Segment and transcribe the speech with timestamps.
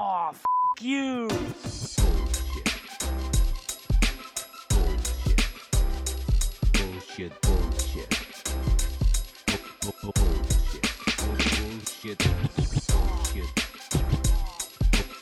[0.00, 0.42] Oh, f
[0.80, 1.28] you.
[6.72, 8.08] Bullshit, bullshit.
[9.82, 10.86] Bu- bu- Bullshit.
[11.18, 12.18] Bullshit.
[12.88, 13.48] Bullshit.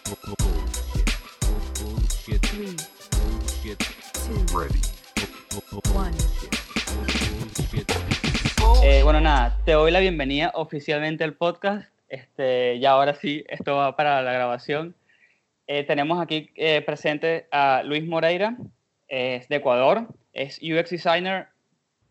[0.04, 1.08] Bu- bu- Bullshit.
[1.40, 2.43] Bu- Bullshit.
[2.43, 2.77] Three,
[3.12, 3.79] Bullshit.
[4.24, 4.80] two, Ready.
[5.16, 6.12] Bu- bu- bu- one.
[6.12, 7.90] Bullshit.
[8.84, 11.88] Eh, bueno, nada, te doy la bienvenida oficialmente al podcast.
[12.36, 14.94] Este, ya ahora sí, esto va para la grabación.
[15.66, 18.58] Eh, tenemos aquí eh, presente a Luis Moreira,
[19.08, 21.48] es de Ecuador, es UX Designer,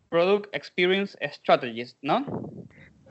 [0.10, 2.26] Product Experience Strategist, ¿no?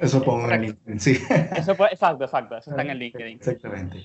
[0.00, 1.12] Eso pongo en LinkedIn, sí.
[1.56, 3.36] Eso exacto, exacto, eso está en el LinkedIn.
[3.36, 4.02] Exactamente.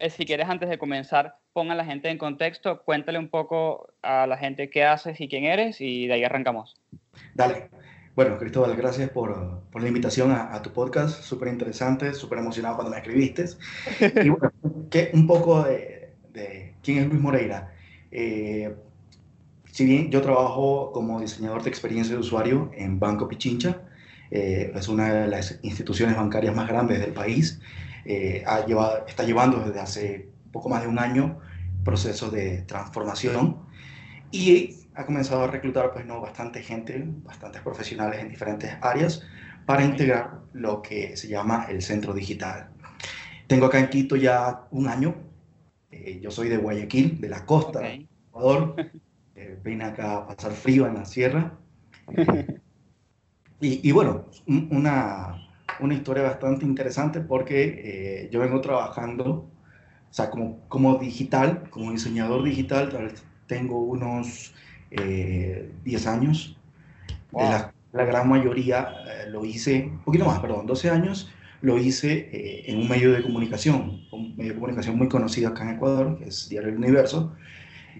[0.00, 3.92] Eh, si quieres, antes de comenzar, pon a la gente en contexto, cuéntale un poco
[4.02, 6.76] a la gente qué haces y quién eres, y de ahí arrancamos.
[7.34, 7.70] Dale.
[8.18, 11.22] Bueno, Cristóbal, gracias por, por la invitación a, a tu podcast.
[11.22, 13.44] Súper interesante, súper emocionado cuando me escribiste.
[14.24, 14.52] Y bueno,
[14.90, 17.72] que un poco de, de quién es Luis Moreira.
[18.10, 18.74] Eh,
[19.70, 23.82] si bien yo trabajo como diseñador de experiencia de usuario en Banco Pichincha,
[24.32, 27.60] eh, es una de las instituciones bancarias más grandes del país,
[28.04, 31.38] eh, ha llevado, está llevando desde hace poco más de un año
[31.84, 33.58] procesos de transformación
[34.32, 36.20] y ha comenzado a reclutar pues, ¿no?
[36.20, 39.22] bastante gente, bastantes profesionales en diferentes áreas
[39.66, 42.70] para integrar lo que se llama el centro digital.
[43.48, 45.16] Tengo acá en Quito ya un año,
[45.90, 47.84] eh, yo soy de Guayaquil, de la costa Ok.
[47.84, 47.98] de
[48.30, 48.76] Ecuador,
[49.36, 51.58] eh, vine acá a pasar frío en la sierra.
[53.60, 55.48] Y, y bueno, un- una,
[55.80, 59.50] una historia bastante interesante porque eh, yo vengo trabajando,
[60.10, 63.12] o sea, como, como digital, como diseñador digital,
[63.46, 64.54] tengo unos
[64.90, 66.56] eh, 10 años.
[67.30, 67.42] Wow.
[67.44, 71.30] De la, la gran mayoría eh, lo hice, un poquito más, perdón, 12 años
[71.60, 75.64] lo hice eh, en un medio de comunicación, un medio de comunicación muy conocido acá
[75.64, 77.34] en Ecuador, que es Diario El Universo.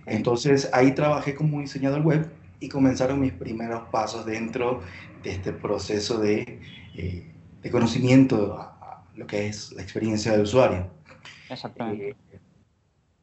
[0.07, 2.31] Entonces ahí trabajé como diseñador web
[2.61, 4.83] y comenzaron mis primeros pasos dentro
[5.23, 6.61] de este proceso de,
[6.95, 7.27] eh,
[7.63, 10.87] de conocimiento a, a lo que es la experiencia de usuario.
[11.51, 12.11] Exactamente.
[12.11, 12.39] Eh,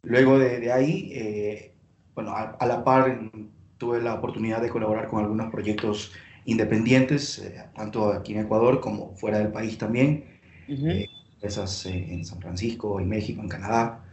[0.03, 1.71] luego de, de ahí, eh,
[2.13, 6.13] bueno, a, a la par en- tuve la oportunidad de colaborar con algunos proyectos
[6.45, 10.25] independientes, eh, tanto aquí en Ecuador como fuera del país también,
[10.67, 10.91] Ujú.
[10.93, 14.03] eh, empresas eh, en San Francisco, en México, en Canadá.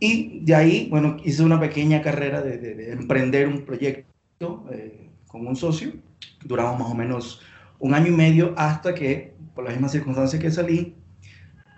[0.00, 5.10] Y de ahí, bueno, hice una pequeña carrera de, de- de emprender un proyecto eh,
[5.28, 5.92] con un socio.
[6.44, 7.40] Duramos más o menos
[7.78, 10.96] un año y medio hasta que, por las mismas circunstancias que salí,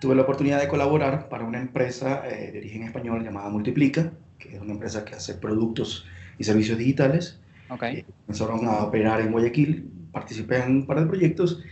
[0.01, 4.57] tuve la oportunidad de colaborar para una empresa eh, de origen español llamada Multiplica, que
[4.57, 6.07] es una empresa que hace productos
[6.39, 7.41] y servicios digitales.
[7.69, 7.83] Ok.
[7.85, 11.63] Eh, comenzaron a operar en Guayaquil, participé en un par de proyectos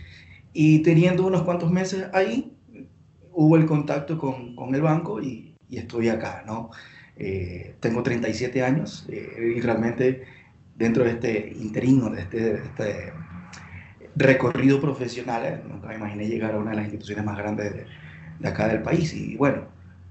[0.53, 2.53] y teniendo unos cuantos meses ahí,
[3.33, 6.71] hubo el contacto con, con el banco y, y estoy acá, ¿no?
[7.17, 10.25] Eh, tengo 37 años eh, y realmente
[10.77, 13.13] dentro de este interino, de este, de este
[14.17, 17.87] recorrido profesional, eh, nunca me imaginé llegar a una de las instituciones más grandes de,
[18.39, 19.63] de acá del país y bueno,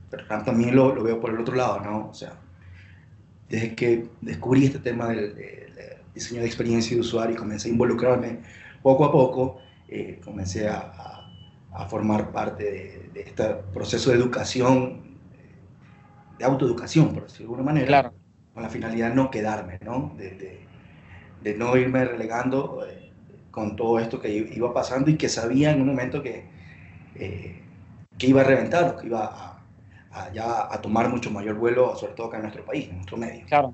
[0.09, 2.09] pero también lo, lo veo por el otro lado, ¿no?
[2.09, 2.34] O sea,
[3.53, 5.36] desde que descubrí este tema del,
[6.16, 8.40] diseño de experiencia de usuario y comencé a involucrarme
[8.81, 11.19] poco a poco, eh, comencé a, a-
[11.75, 13.44] a formar parte de, de este
[13.74, 15.02] proceso de educación,
[16.38, 18.14] de autoeducación, por decirlo de alguna manera, Claro.
[18.53, 20.14] con la finalidad de no quedarme, ¿no?
[20.18, 20.59] De, de-
[21.44, 23.12] de no irme relegando eh,
[23.52, 26.46] con todo esto que iba pasando y que sabía en un momento que,
[27.16, 27.62] eh,
[28.18, 29.53] que iba a reventar, que iba a,
[30.13, 33.18] a ya a tomar mucho mayor vuelo, sobre todo acá en nuestro país, en nuestro
[33.18, 33.46] medio.
[33.47, 33.74] Claro,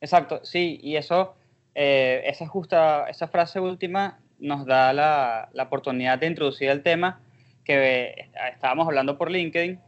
[0.00, 1.34] exacto, sí, y eso,
[1.74, 7.20] eh, esa justa, esa frase última nos da la, la oportunidad de introducir el tema
[7.64, 9.80] que eh, estábamos hablando por LinkedIn.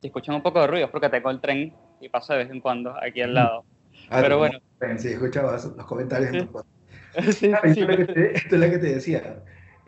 [0.00, 2.60] Si escuchan un poco de ruido porque tengo el tren y pasa de vez en
[2.60, 3.64] cuando aquí al lado.
[4.10, 4.58] Ah, Pero tú- bueno.
[4.98, 6.48] Sí, escuchaba los comentarios en
[7.22, 7.32] Sí.
[7.32, 9.42] Sí, Ah, sí, esto, es lo que te, esto es lo que te decía.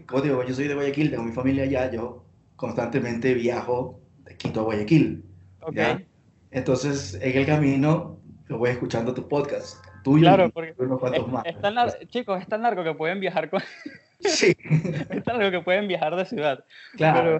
[0.06, 2.25] Como te digo, yo soy de Guayaquil, tengo mi familia allá, yo
[2.56, 5.25] constantemente viajo de Quito a Guayaquil.
[5.61, 5.75] ok.
[5.75, 6.02] ¿ya?
[6.50, 11.00] Entonces, en el camino, lo voy escuchando tu podcast, tuyo Claro, y porque unos Es,
[11.00, 11.44] cuantos más.
[11.47, 11.75] es tan
[12.08, 13.61] chicos, es tan largo que pueden viajar con,
[14.20, 14.55] Sí,
[15.11, 16.64] es tan largo que pueden viajar de ciudad.
[16.97, 17.38] claro.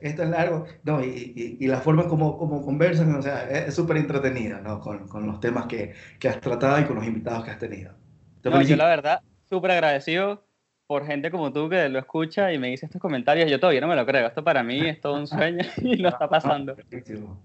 [0.00, 0.66] Esto es largo.
[0.84, 4.60] No, y, y- y la forma como, como conversan, o sea, es es súper entretenida,
[4.60, 4.80] ¿no?
[4.80, 7.92] Con, con los temas que, que has tratado y con los invitados que has tenido.
[8.42, 10.46] Te No, yo la verdad, súper agradecido
[10.86, 13.50] por gente como tú que lo escucha y me dice estos comentarios.
[13.50, 14.26] Yo todavía no me lo creo.
[14.26, 16.76] Esto para mí es todo un sueño y no está pasando.
[16.90, 17.40] Buenísimo.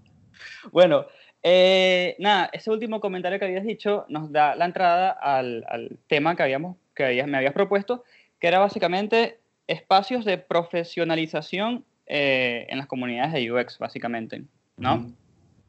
[0.72, 1.06] Bueno,
[1.42, 6.36] eh, nada, ese último comentario que habías dicho nos da la entrada al, al tema
[6.36, 8.04] que, habíamos, que habías- me habías propuesto,
[8.38, 14.42] que era básicamente espacios de profesionalización eh, en las comunidades de UX, básicamente.
[14.76, 14.96] ¿no?
[14.96, 15.12] Ujú.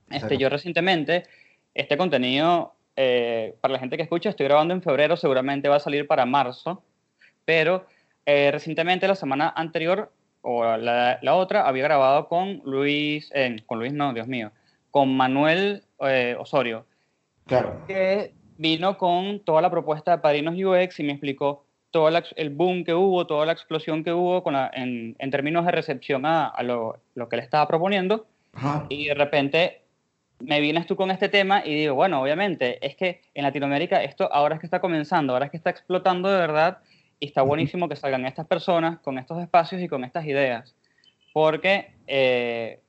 [0.09, 1.23] Este, yo recientemente,
[1.73, 5.79] este contenido, eh, para la gente que escucha, estoy grabando en febrero, seguramente va a
[5.79, 6.83] salir para marzo,
[7.51, 7.86] pero
[8.25, 10.09] eh, recientemente, la semana anterior,
[10.42, 14.51] o la, la otra, había grabado con Luis, eh, con Luis no, Dios mío,
[14.89, 16.86] con Manuel eh, Osorio,
[17.48, 22.24] Claro, que vino con toda la propuesta de Padrinos UX y me explicó todo la
[22.38, 25.71] el boom que hubo, toda la explosión que hubo con la- en, en términos de
[25.74, 28.27] recepción a, a lo, lo que le estaba proponiendo.
[28.54, 28.86] Ajá.
[28.88, 29.81] Y de repente
[30.39, 34.31] me vienes tú con este tema y digo, bueno, obviamente, es que en Latinoamérica esto
[34.31, 36.77] ahora es que está comenzando, ahora es que está explotando de verdad
[37.21, 40.75] y está buenísimo que salgan estas personas con estos espacios y con estas ideas.
[41.33, 42.81] Porque, eh,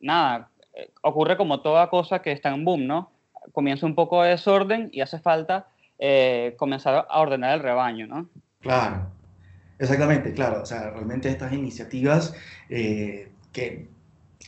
[0.00, 3.12] nada, eh, ocurre como toda cosa que está en boom, ¿no?
[3.52, 8.28] Comienza un poco de desorden y hace falta eh, comenzar a ordenar el rebaño, ¿no?
[8.60, 9.06] Claro,
[9.78, 10.62] exactamente, claro.
[10.62, 12.34] O sea, realmente estas iniciativas
[12.70, 13.88] eh, que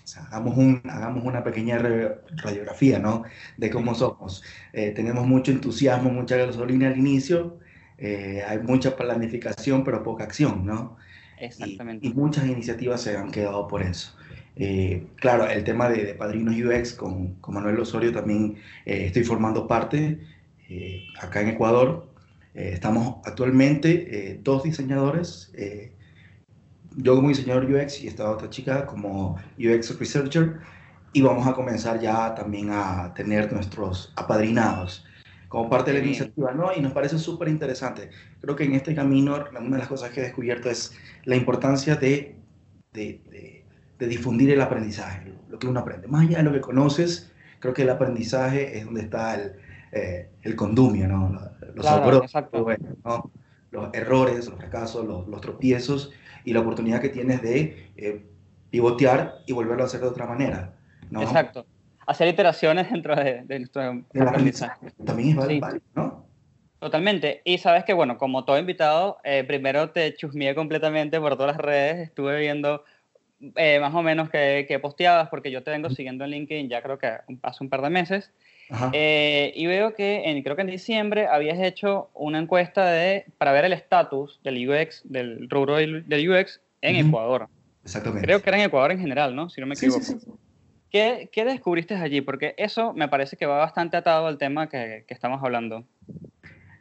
[0.03, 3.25] o sea, hagamos, un, hagamos una pequeña radiografía, ¿no?
[3.59, 4.43] De cómo somos.
[4.73, 7.59] Eh, tenemos mucho entusiasmo, mucha gasolina al inicio,
[7.99, 10.97] eh, hay mucha planificación, pero poca acción, ¿no?
[11.41, 12.07] Y, Exactamente.
[12.07, 14.17] y muchas iniciativas se han quedado por eso.
[14.57, 18.57] Eh, claro, el tema de, de Padrinos UX con, con Manuel Osorio también
[18.87, 20.19] eh, estoy formando parte
[20.69, 22.09] eh, acá en Ecuador.
[22.55, 25.53] Eh, estamos actualmente eh, dos diseñadores,
[26.97, 30.61] yo como diseñador UX y esta otra chica como UX Researcher,
[31.13, 35.05] y vamos a comenzar ya también a tener nuestros apadrinados
[35.49, 36.75] como parte de la iniciativa, ¿no?
[36.77, 38.11] Y nos parece súper interesante.
[38.41, 40.93] Creo que en este camino una de las cosas que he descubierto es
[41.25, 42.37] la importancia de,
[42.93, 43.63] de, de-
[43.99, 46.07] de difundir el aprendizaje, lo que uno aprende.
[46.07, 49.53] Más allá de lo que conoces, creo que el aprendizaje es donde está el,
[49.93, 51.31] eh, el condumio, ¿no?
[51.75, 52.03] Los Claro,
[52.63, 53.31] bueno, ¿no?
[53.71, 56.13] Los errores, los fracasos, los, los tropiezos
[56.45, 58.23] y la oportunidad que tienes de eh,
[58.71, 60.75] pivotear y volverlo a hacer de otra manera,
[61.11, 61.23] ¿no?
[61.23, 61.67] Exacto.
[62.07, 63.83] Hacer iteraciones dentro de, de nuestro
[64.13, 64.93] El aprendizaje.
[65.05, 65.61] también es Sí.
[65.61, 66.27] válido, ¿no?
[66.79, 67.41] Totalmente.
[67.45, 71.65] Y sabes que, bueno, como todo invitado, eh, primero te chusmeé completamente por todas las
[71.65, 71.99] redes.
[72.09, 72.85] Estuve viendo
[73.57, 76.83] eh, más o menos que, que posteabas, porque yo te vengo siguiendo en LinkedIn ya
[76.83, 77.11] creo que
[77.43, 78.31] hace un par de meses.
[78.93, 83.53] Eh, y veo que en, creo que en diciembre habías hecho una encuesta de, para
[83.53, 87.09] ver el estatus del UX, del rubro del, UX en Ujú.
[87.09, 87.49] Ecuador.
[87.85, 88.27] Exactamente.
[88.27, 89.49] Creo que era en Ecuador en general, ¿no?
[89.49, 90.05] Si no me Sí, equivoco.
[90.05, 90.31] sí, sí.
[90.91, 92.21] ¿Qué, qué descubriste allí?
[92.21, 95.85] Porque eso me parece que va bastante atado al tema que, que estamos hablando.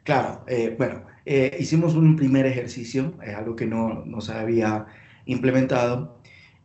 [0.04, 4.86] Claro, eh, bueno, eh, hicimos un primer ejercicio, es algo que no, no se había
[5.24, 6.16] implementado,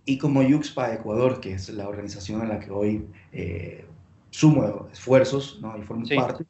[0.05, 3.85] y como Yuxpa Ecuador, que es la organización en la que hoy eh,
[4.29, 5.75] sumo esfuerzos ¿no?
[5.77, 6.15] y formo Sí.
[6.15, 6.45] parte,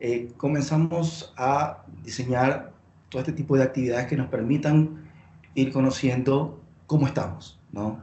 [0.00, 2.72] eh, comenzamos a diseñar
[3.08, 5.04] todo este tipo de actividades que nos permitan
[5.54, 8.00] ir conociendo cómo estamos, ¿no?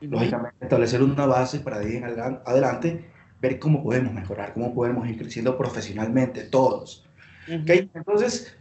[0.00, 3.04] Lógicamente establecer una base para adelan- adelante
[3.40, 7.06] ver cómo podemos mejorar, cómo podemos ir creciendo profesionalmente todos.
[7.48, 7.62] Ujú.
[7.62, 7.70] ¿ok?
[7.94, 8.54] Entonces,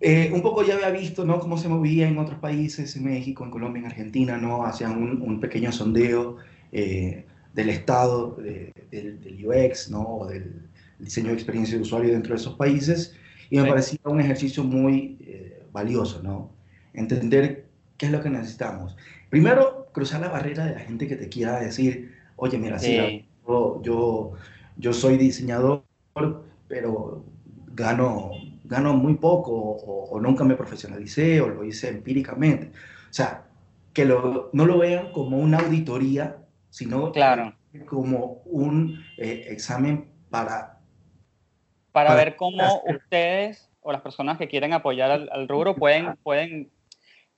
[0.00, 1.40] eh, un poco ya había visto ¿no?
[1.40, 4.64] cómo se movía en otros países, en México, en Colombia, en Argentina, ¿no?
[4.64, 6.36] hacían un, un pequeño sondeo
[6.72, 7.24] eh,
[7.54, 10.02] del estado de- del, del UX ¿no?
[10.02, 10.62] o del
[10.98, 13.14] diseño de experiencia de usuario dentro de esos países
[13.50, 13.68] y me Sí.
[13.68, 16.50] parecía un ejercicio muy eh, valioso, ¿no?
[16.92, 17.66] entender
[17.98, 18.96] qué es lo que necesitamos.
[19.30, 23.28] Primero, cruzar la barrera de la gente que te quiera decir, oye, mira, sí, Sí.
[23.48, 24.32] yo, yo,
[24.76, 25.84] yo soy diseñador,
[26.68, 27.24] pero
[27.68, 28.32] gano,
[28.64, 32.68] gano muy poco o, o nunca me profesionalicé o lo hice empíricamente.
[33.10, 33.46] O sea,
[33.94, 36.38] que lo- no lo vean como una auditoría,
[36.70, 37.54] sino Claro.
[37.86, 40.80] como un eh, examen para...
[41.92, 45.76] Para Para ver cómo hacer- ustedes o las personas que quieren apoyar al, al rubro
[45.76, 46.70] pueden, pueden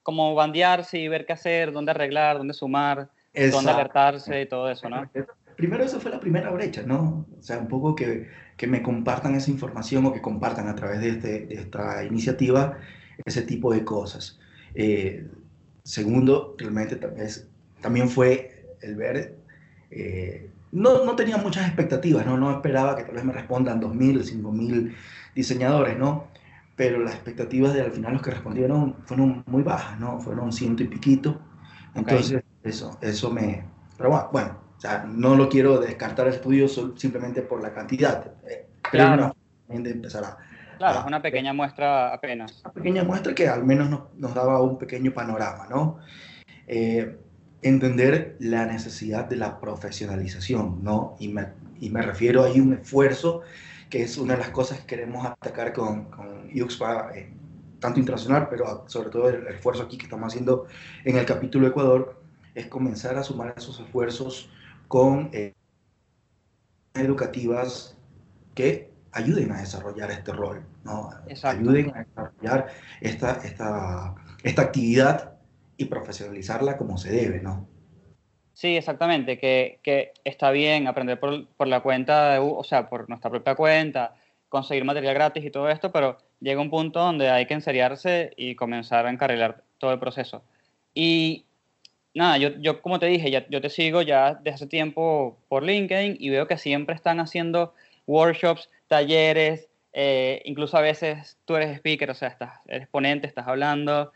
[0.06, 3.70] como bandearse y ver qué hacer, dónde arreglar, dónde sumar, dónde Exacto.
[3.70, 5.10] alertarse y todo eso, ¿no?
[5.56, 7.26] Primero esa fue la primera brecha, ¿no?
[7.36, 11.00] O sea, un poco que, que me compartan esa información o que compartan a través
[11.00, 12.78] de, este- de esta iniciativa
[13.24, 14.38] ese tipo de cosas.
[14.76, 15.26] Eh,
[15.82, 17.48] segundo, realmente vez
[17.80, 19.34] también fue el ver,
[19.90, 22.36] eh, no, no tenía muchas expectativas, ¿no?
[22.36, 24.94] No esperaba que tal vez me respondan 2.000, 5.000
[25.34, 26.28] diseñadores, ¿no?
[26.76, 30.20] Pero las expectativas de al final los que respondieron fueron muy bajas, ¿no?
[30.20, 31.40] Fueron ciento y piquito.
[31.94, 33.64] Entonces, eso, eso me...
[33.96, 38.26] Pero bueno, bueno, o sea, no lo quiero descartar el estudio simplemente por la cantidad.
[38.46, 39.14] Eh, Creo Claro.
[39.24, 39.34] una
[39.66, 40.36] forma de empezar a,
[40.76, 42.60] Claro, es una pequeña muestra apenas.
[42.62, 45.98] una pequeña muestra que al menos nos, nos daba un pequeño panorama, ¿no?
[46.66, 47.16] Eh,
[47.62, 51.16] entender la necesidad de la profesionalización, ¿no?
[51.18, 51.46] Y me,
[51.80, 53.40] y me refiero a un esfuerzo
[53.96, 57.32] que es una de las cosas que queremos atacar con, con UXPA, eh,
[57.80, 60.66] tanto internacional, pero sobre todo el esfuerzo aquí que estamos haciendo
[61.04, 62.20] en el capítulo Ecuador,
[62.54, 64.50] es comenzar a sumar esos esfuerzos
[64.86, 65.54] con eh,
[66.92, 67.96] educativas
[68.54, 71.08] que ayuden a desarrollar este rol, ¿no?
[71.26, 71.58] Exacto.
[71.58, 72.66] ayuden a desarrollar
[73.00, 75.38] esta, esta, esta actividad
[75.78, 77.66] y profesionalizarla como se debe, ¿no?
[78.56, 83.06] Sí, exactamente, que, que está bien aprender por, por la cuenta, de, o sea, por
[83.06, 84.14] nuestra propia cuenta,
[84.48, 88.54] conseguir material gratis y todo esto, pero llega un punto donde hay que enseriarse y
[88.54, 90.42] comenzar a encarrilar todo el proceso.
[90.94, 91.44] Y
[92.14, 95.62] nada, yo, yo como te dije, ya, yo te sigo ya desde hace tiempo por
[95.62, 97.74] LinkedIn y veo que siempre están haciendo
[98.06, 103.48] workshops, talleres, eh, incluso a veces tú eres speaker, o sea, estás, eres ponente, estás
[103.48, 104.12] hablando,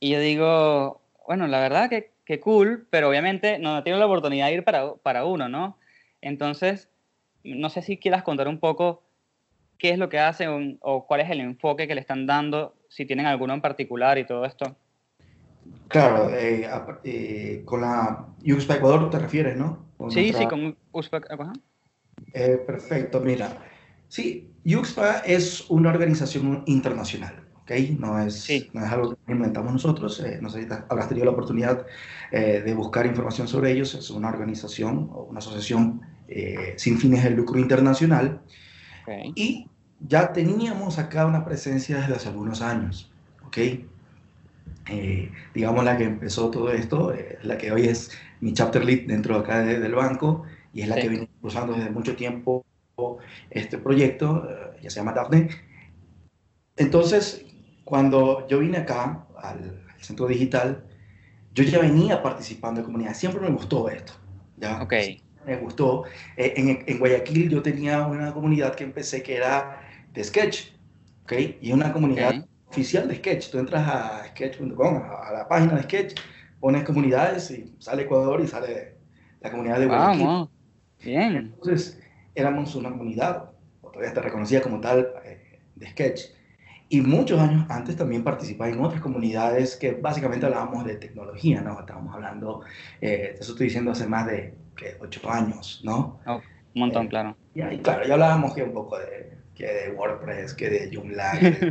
[0.00, 4.46] y yo digo, bueno, la verdad que, que cool, pero obviamente no tiene la oportunidad
[4.46, 5.78] de ir para, para uno, ¿no?
[6.20, 6.88] Entonces,
[7.42, 9.02] no sé si quieras contar un poco
[9.78, 13.04] qué es lo que hacen o, cuál es el enfoque que le están dando, si
[13.04, 14.76] tienen alguno en particular y todo esto.
[15.88, 16.68] Claro, eh,
[17.04, 19.86] eh, con la UXPA Ecuador te refieres, ¿no?
[19.96, 21.52] Con Sí, nuestra- sí, con Uzbek, ajá.
[22.32, 23.48] Eh, perfecto, mira.
[24.08, 27.98] Sí, UXPA es una organización internacional, ¿ok?
[27.98, 28.70] No es, Sí.
[28.72, 30.20] no es algo que inventamos nosotros.
[30.20, 31.86] eh, no sé si habrás tenido la oportunidad
[32.30, 33.94] eh, de buscar información sobre ellos.
[33.94, 38.40] Es una organización o una asociación eh, sin fines de lucro internacional.
[39.06, 39.32] Ok.
[39.34, 39.68] Y
[40.00, 43.10] ya teníamos acá una presencia desde hace algunos años,
[43.46, 43.58] ¿ok?
[44.90, 49.06] Eh, digamos la que empezó todo esto, eh, la que hoy es mi chapter lead
[49.06, 50.44] dentro de acá de- del banco
[50.74, 51.02] y es la Sí.
[51.02, 52.62] que viene impulsando desde mucho tiempo
[53.50, 55.48] este proyecto, eh, ya se llama Daphne.
[56.76, 57.44] Entonces,
[57.84, 60.84] cuando yo vine acá al, al centro digital,
[61.54, 64.14] yo ya venía participando en comunidad, siempre me gustó esto,
[64.56, 64.82] ¿ya?
[64.82, 64.94] Ok,
[65.46, 66.04] me gustó.
[66.36, 69.80] Eh, en, en Guayaquil yo tenía una comunidad que empecé que era
[70.12, 70.72] de Sketch,
[71.24, 71.32] ¿ok?
[71.60, 72.48] Y una comunidad ok.
[72.68, 73.50] oficial de Sketch.
[73.50, 76.20] Tú entras a sketch.com, a, la página de Sketch,
[76.60, 78.96] pones comunidades y sale Ecuador y sale
[79.40, 80.26] la comunidad de Guayaquil.
[80.26, 80.50] Vamos,
[81.04, 81.36] bien.
[81.54, 82.00] Entonces,
[82.34, 83.50] éramos una comunidad,
[83.82, 86.20] o todavía te reconocía como tal, eh, de Sketch.
[86.94, 91.80] Y muchos años antes también participaba en otras comunidades que básicamente hablábamos de tecnología, ¿no?
[91.80, 92.62] Estábamos hablando,
[93.00, 94.54] eh, eso estoy diciendo hace más de
[95.00, 96.20] ocho años, ¿no?
[96.74, 97.36] Un montón, Eh, claro.
[97.54, 101.50] Y claro, ya hablábamos que un poco de, que de WordPress, que de Joomla, que
[101.50, 101.68] de-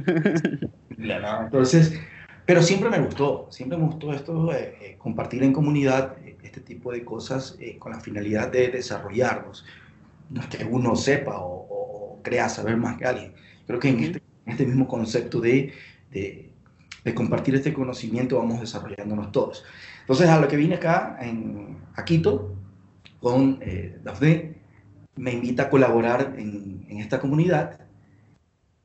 [0.97, 1.41] ¿no?
[1.45, 1.99] Entonces,
[2.45, 6.91] pero siempre me gustó, siempre me gustó esto, eh, compartir en comunidad eh, este tipo
[6.91, 9.65] de cosas eh, con la finalidad de desarrollarnos.
[10.29, 11.67] No es que uno sepa o,
[12.17, 13.35] o crea saber más que alguien.
[13.67, 15.73] Creo que en este, este mismo concepto de,
[16.11, 16.53] de,
[17.03, 19.65] de compartir este conocimiento vamos desarrollándonos todos.
[20.01, 22.55] Entonces, a lo que vine acá, en, a Quito,
[23.19, 24.61] con eh, Dafne,
[25.15, 27.79] me invita a colaborar en, en esta comunidad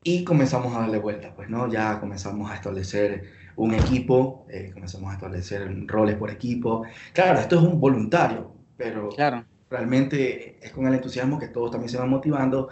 [0.03, 1.67] y comenzamos a darle vuelta, pues, ¿no?
[1.69, 3.25] Ya comenzamos a establecer
[3.55, 6.85] un equipo, eh, comenzamos a establecer roles por equipo.
[7.13, 11.89] Claro, esto es un voluntario, pero Claro, realmente es con el entusiasmo que todos también
[11.89, 12.69] se van motivando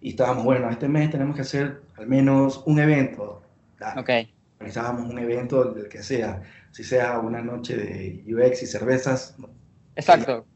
[0.00, 3.42] y estábamos, bueno, este mes tenemos que hacer al menos un evento.
[3.78, 4.10] Dale, ok.
[4.58, 9.36] Organizábamos un evento del que sea, si sea una noche de UX y cervezas,
[9.96, 10.46] Exacto.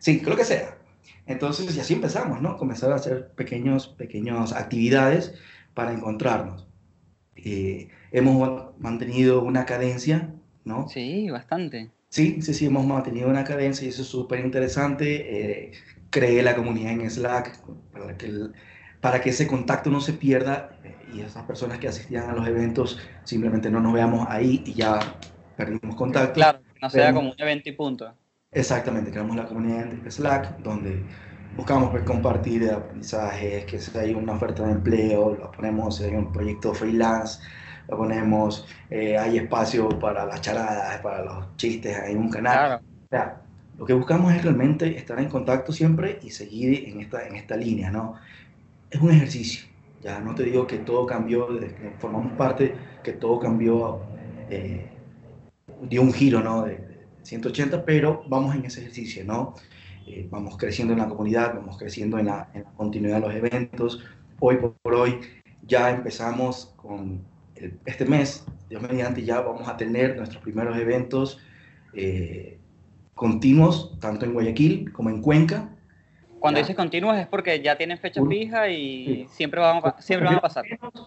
[0.00, 0.76] Sí, creo que sea.
[1.26, 2.56] Entonces, y así empezamos, ¿no?
[2.56, 5.34] Comenzar a hacer pequeños, pequeñas actividades
[5.74, 6.66] para encontrarnos.
[7.36, 10.34] Eh, hemos mantenido una cadencia,
[10.64, 10.88] ¿no?
[10.88, 11.90] Sí, bastante.
[12.08, 15.68] Sí, sí, sí, hemos mantenido una cadencia y eso es súper interesante.
[15.68, 15.72] Eh,
[16.10, 17.58] creé la comunidad en Slack
[17.92, 18.52] para que, el-
[19.02, 22.46] para que ese contacto no se pierda eh, y esas personas que asistían a los
[22.46, 25.00] eventos simplemente no nos veamos ahí y ya
[25.56, 26.34] perdimos contacto.
[26.34, 28.14] Claro, no sea como un evento y punto.
[28.52, 31.02] Exactamente, creamos la comunidad en Slack donde
[31.56, 36.14] buscamos pues, compartir aprendizajes, que si hay una oferta de empleo, lo ponemos, si hay
[36.14, 37.40] un proyecto freelance,
[37.88, 42.54] lo ponemos, eh, hay espacio para las charadas, para los chistes, hay un canal.
[42.54, 43.42] Claro, O sea,
[43.78, 47.56] lo que buscamos es realmente estar en contacto siempre y seguir en esta, en esta
[47.56, 48.14] línea, ¿no?
[48.92, 49.66] Es un ejercicio,
[50.00, 54.10] ya no te digo que todo cambió desde que formamos parte, que todo cambió,
[54.48, 55.00] eh,
[55.80, 56.64] dio un giro, ¿no?
[56.64, 59.54] De, de 180, pero vamos en ese ejercicio, ¿no?
[60.06, 63.34] Eh, vamos creciendo en la comunidad, vamos creciendo en la, en la continuidad de los
[63.34, 64.04] eventos.
[64.40, 65.20] Hoy por, por hoy
[65.62, 71.38] ya empezamos con el- este mes, Dios mediante, ya vamos a tener nuestros primeros eventos
[71.94, 72.60] eh,
[73.14, 75.70] continuos, tanto en Guayaquil como en Cuenca.
[76.42, 76.64] Cuando Ya.
[76.64, 79.26] dices continuos es porque ya tienen fecha Un- fija y Sí.
[79.30, 80.64] siempre van, a, siempre van a pasar.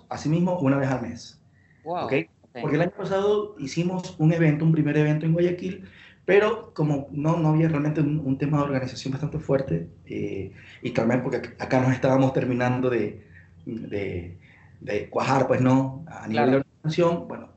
[0.09, 1.41] Asimismo, una vez al mes.
[1.83, 2.05] Wow.
[2.05, 2.13] ¿ok?
[2.43, 2.57] ok.
[2.61, 5.83] Porque el año pasado hicimos un evento, un primer evento en Guayaquil,
[6.23, 10.91] pero como no, no había realmente un, un tema de organización bastante fuerte, eh, y
[10.91, 13.21] también porque ac- acá nos estábamos terminando de,
[13.65, 14.37] de,
[14.79, 16.51] de cuajar, pues no, a nivel Claro.
[16.51, 17.49] de organización, bueno,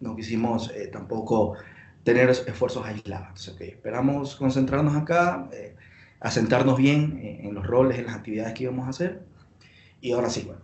[0.00, 1.54] no quisimos eh, tampoco
[2.02, 3.26] tener es- esfuerzos aislados.
[3.28, 5.75] Entonces, ok, esperamos concentrarnos acá, eh,
[6.20, 9.22] asentarnos bien en, en los roles, en las actividades que íbamos a hacer.
[10.00, 10.62] Y ahora sí, bueno,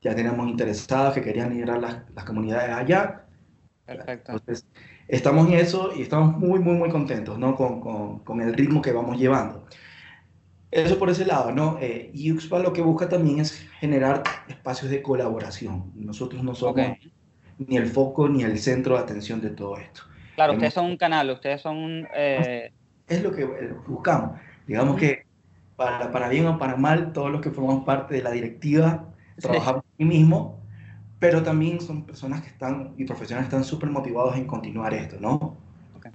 [0.00, 3.26] ya teníamos interesados que querían liderar las, las comunidades allá.
[3.84, 4.32] Perfecto.
[4.32, 4.66] Entonces,
[5.08, 7.54] estamos en eso y estamos muy, muy, muy contentos, ¿no?
[7.56, 9.66] Con, con, con el ritmo que vamos llevando.
[10.70, 11.78] Eso por ese lado, ¿no?
[11.80, 15.92] Eh, UXPA lo que busca también es generar espacios de colaboración.
[15.94, 16.98] Nosotros no somos Ok.
[17.58, 20.02] ni el foco ni el centro de atención de todo esto.
[20.34, 22.08] Claro, Hemos- ustedes son un canal, ustedes son un...
[22.14, 22.70] eh,
[23.06, 24.38] Es lo que eh, buscamos.
[24.68, 25.24] Digamos que
[25.76, 29.06] para, para bien o para mal, todos los que formamos parte de la directiva
[29.38, 29.46] Sí.
[29.46, 30.58] trabajamos aquí mismo,
[31.20, 35.16] pero también son personas que están y profesionales que están súper motivados en continuar esto,
[35.20, 35.56] ¿no?
[35.96, 36.08] Ok.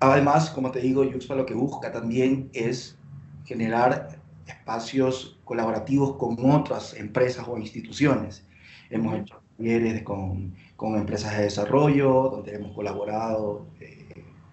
[0.00, 2.98] Además, como te digo, Yuxpa lo que busca también es
[3.46, 8.46] generar espacios colaborativos con otras empresas o instituciones.
[8.90, 13.93] Hemos hecho talleres con, con empresas de desarrollo, donde hemos colaborado eh,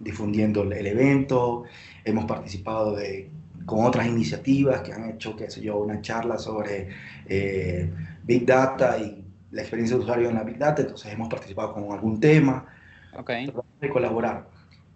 [0.03, 1.63] difundiendo el, evento,
[2.03, 3.29] hemos participado de,
[3.65, 6.89] con otras iniciativas que han hecho, qué sé yo, una charla sobre
[7.27, 7.89] eh,
[8.23, 11.91] Big Data y la experiencia de usuario en la Big Data, entonces hemos participado con
[11.91, 12.65] algún tema
[13.13, 14.47] ok, tratamos de colaborar.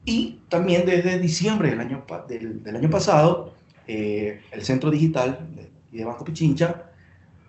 [0.05, 3.53] Y también desde diciembre del año, del, del año pasado,
[3.87, 6.83] eh, el Centro Digital de, de Banco Pichincha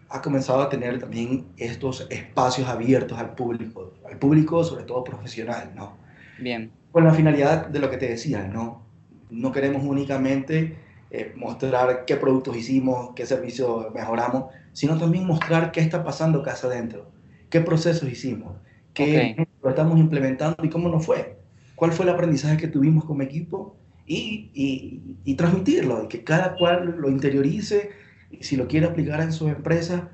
[0.08, 5.72] ha comenzado a tener también estos espacios abiertos al público, al público sobre todo profesional,
[5.74, 5.96] ¿no?
[6.38, 6.70] bien.
[6.96, 8.80] Con la finalidad de lo que te decía, ¿no?
[9.28, 10.78] No queremos únicamente
[11.10, 16.68] eh, mostrar qué productos hicimos, qué servicios mejoramos, sino también mostrar qué está pasando casa
[16.68, 17.10] adentro,
[17.50, 18.54] qué procesos hicimos,
[18.94, 21.36] qué lo estamos implementando y cómo nos fue,
[21.74, 23.76] cuál fue el aprendizaje que tuvimos como equipo
[24.06, 27.90] y, y, y transmitirlo, y que cada cual lo interiorice
[28.30, 30.08] y si lo quiere aplicar en su empresa,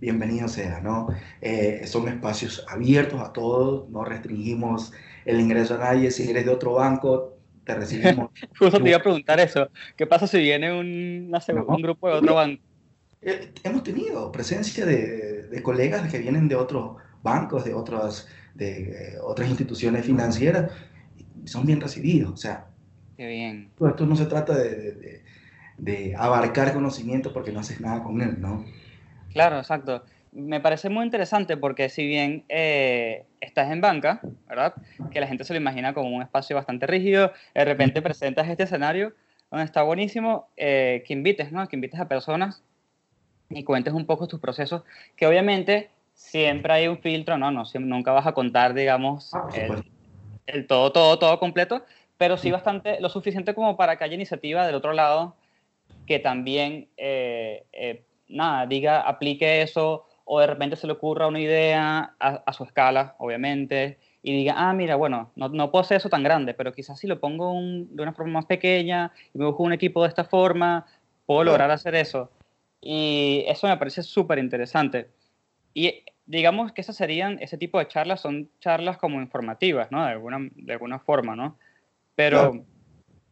[0.00, 1.08] bienvenido sea, ¿no?
[1.40, 4.92] Eh, son espacios abiertos a todos, no restringimos
[5.28, 8.30] el ingreso a nadie, si eres de otro banco, te recibimos.
[8.58, 9.70] Justo te iba a preguntar eso.
[9.96, 11.76] ¿Qué pasa si viene un, No.
[11.82, 12.62] grupo de otro banco?
[13.20, 18.70] Eh, hemos tenido presencia de, de colegas que vienen de otros bancos, de otras, de,
[18.82, 20.72] eh, otras instituciones financieras,
[21.16, 22.32] y son bien recibidos.
[22.32, 22.66] O sea,
[23.16, 23.70] Qué bien.
[23.86, 25.24] esto no se trata de, de- de-
[25.76, 28.64] de abarcar conocimiento porque no haces nada con él, ¿no?
[29.32, 30.04] Claro, exacto.
[30.38, 34.74] Me parece muy interesante porque si bien eh, estás en banca, ¿verdad?
[35.10, 38.62] Que la gente se lo imagina como un espacio bastante rígido, de repente presentas este
[38.62, 39.14] escenario
[39.50, 41.66] donde está buenísimo eh, que invites, ¿no?
[41.66, 42.62] Que invites a personas
[43.50, 44.84] y cuentes un poco tus procesos,
[45.16, 47.50] que obviamente siempre hay un filtro, ¿no?
[47.50, 49.84] no siem- nunca vas a contar, digamos, Ah, el,
[50.46, 51.84] el todo, todo, todo completo,
[52.16, 55.36] pero sí bastante, lo suficiente como para que haya iniciativa del otro lado
[56.06, 61.40] que también, eh, eh, nada, diga, aplique eso, o de repente se le ocurra una
[61.40, 65.96] idea a, a su escala, obviamente, y diga, ah, mira, bueno, no, no puedo hacer
[65.96, 69.38] eso tan grande, pero quizás si lo pongo un- de una forma más pequeña y
[69.38, 70.84] me busco un equipo de esta forma,
[71.24, 72.30] puedo lograr hacer eso.
[72.80, 75.08] Y eso me parece súper interesante.
[75.72, 80.04] Y digamos que esas serían, ese tipo de charlas son charlas como informativas, ¿no?
[80.04, 81.56] De alguna, de alguna forma, ¿no?
[82.14, 82.64] Pero, Claro.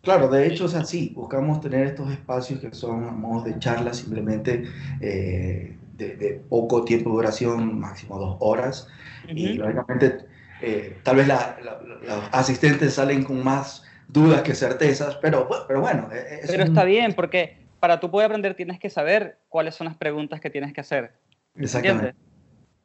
[0.02, 3.58] Claro, de hecho, o sea, sí, buscamos tener estos espacios que son a modo de
[3.58, 4.62] charla, simplemente
[5.00, 8.88] eh, de, de poco tiempo de duración, máximo dos horas,
[9.34, 10.26] y ujú, lógicamente
[10.60, 15.80] eh, tal vez la- la- los asistentes salen con más dudas que certezas, pero, pero
[15.80, 19.38] bueno, eh, es pero un- está bien, porque para tú poder aprender tienes que saber
[19.48, 21.12] cuáles son las preguntas que tienes que hacer,
[21.56, 22.08] Exactamente.
[22.08, 22.14] ¿entiendes?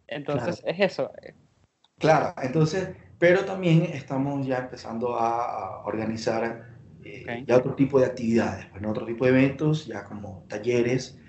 [0.08, 1.12] Entonces, es eso.
[2.00, 5.46] Claro, entonces, pero también estamos ya empezando a,
[5.82, 6.68] a organizar
[7.04, 7.48] eh, Ok.
[7.48, 8.90] ya otro tipo de actividades, pues, ¿no?
[8.92, 11.20] otro tipo de eventos, ya como talleres,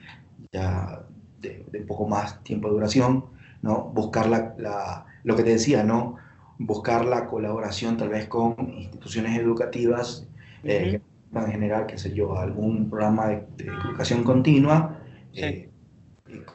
[0.53, 1.07] ya
[1.43, 3.27] de, de un poco más tiempo de duración,
[3.63, 3.91] ¿no?
[3.95, 6.17] Buscar la, la- lo que te decía, ¿no?
[6.59, 10.27] Buscar la colaboración tal vez con instituciones educativas,
[10.65, 11.01] eh,
[11.35, 14.99] en general, qué sé yo, algún programa de, de educación continua,
[15.33, 15.41] Sí.
[15.43, 15.69] eh,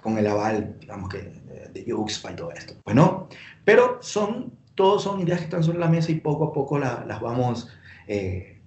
[0.01, 1.19] con el aval, digamos que,
[1.73, 2.73] de, UXPA y todo esto.
[2.85, 3.27] Bueno,
[3.63, 7.03] pero son, todos son ideas que están sobre la mesa y poco a poco la-
[7.07, 7.69] las vamos,
[8.07, 8.59] eh,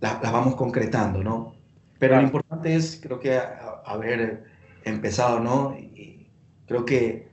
[0.00, 1.54] la- las vamos concretando, ¿no?
[1.98, 3.40] Pero lo importante es, creo que,
[3.86, 4.44] haber
[4.84, 5.76] empezado, ¿no?
[5.78, 6.26] Y,
[6.66, 7.28] creo que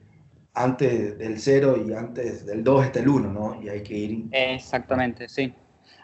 [0.53, 3.61] antes del cero y antes del 2 está el 1, ¿no?
[3.61, 4.25] Y hay que ir...
[4.31, 5.53] Exactamente, sí.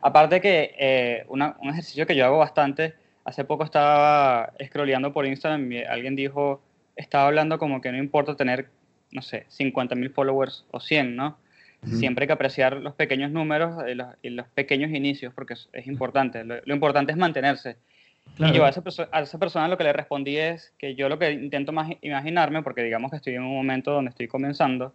[0.01, 2.93] Aparte que eh, una- un ejercicio que yo hago bastante,
[3.25, 6.62] hace poco estaba scrolleando por Instagram y alguien dijo,
[6.95, 8.69] estaba hablando como que no importa tener,
[9.12, 11.38] no sé, 50 mil followers o 100, ¿no?
[11.86, 15.69] Siempre hay que apreciar los pequeños números y los, y los pequeños inicios, porque es,
[15.73, 16.43] es importante.
[16.43, 17.77] Lo, lo importante es mantenerse.
[18.35, 18.53] Claro.
[18.53, 21.17] Y yo a esa, a esa persona lo que le respondí es que yo lo
[21.17, 24.93] que intento más imaginarme, porque digamos que estoy en un momento donde estoy comenzando,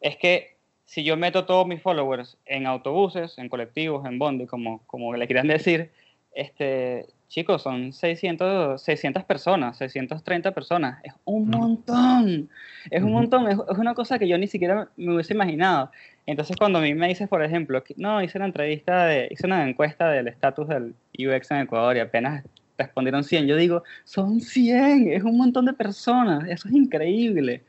[0.00, 4.82] es que si yo meto todos mis followers en autobuses, en colectivos, en bondi, como,
[4.86, 5.90] como le quieran decir,
[6.34, 10.98] este, chicos, son 600, 600 personas, 630 personas.
[11.04, 12.48] Es un montón.
[12.90, 13.48] Es un montón.
[13.48, 15.90] Es, es una cosa que yo ni siquiera me hubiese imaginado.
[16.26, 19.46] Entonces, cuando a mí me dices, por ejemplo, que- no, hice una entrevista, de, hice
[19.46, 22.44] una encuesta del estatus del UX en Ecuador y apenas
[22.78, 26.48] respondieron 100, yo digo, son 100, es un montón de personas.
[26.48, 27.64] Eso es increíble.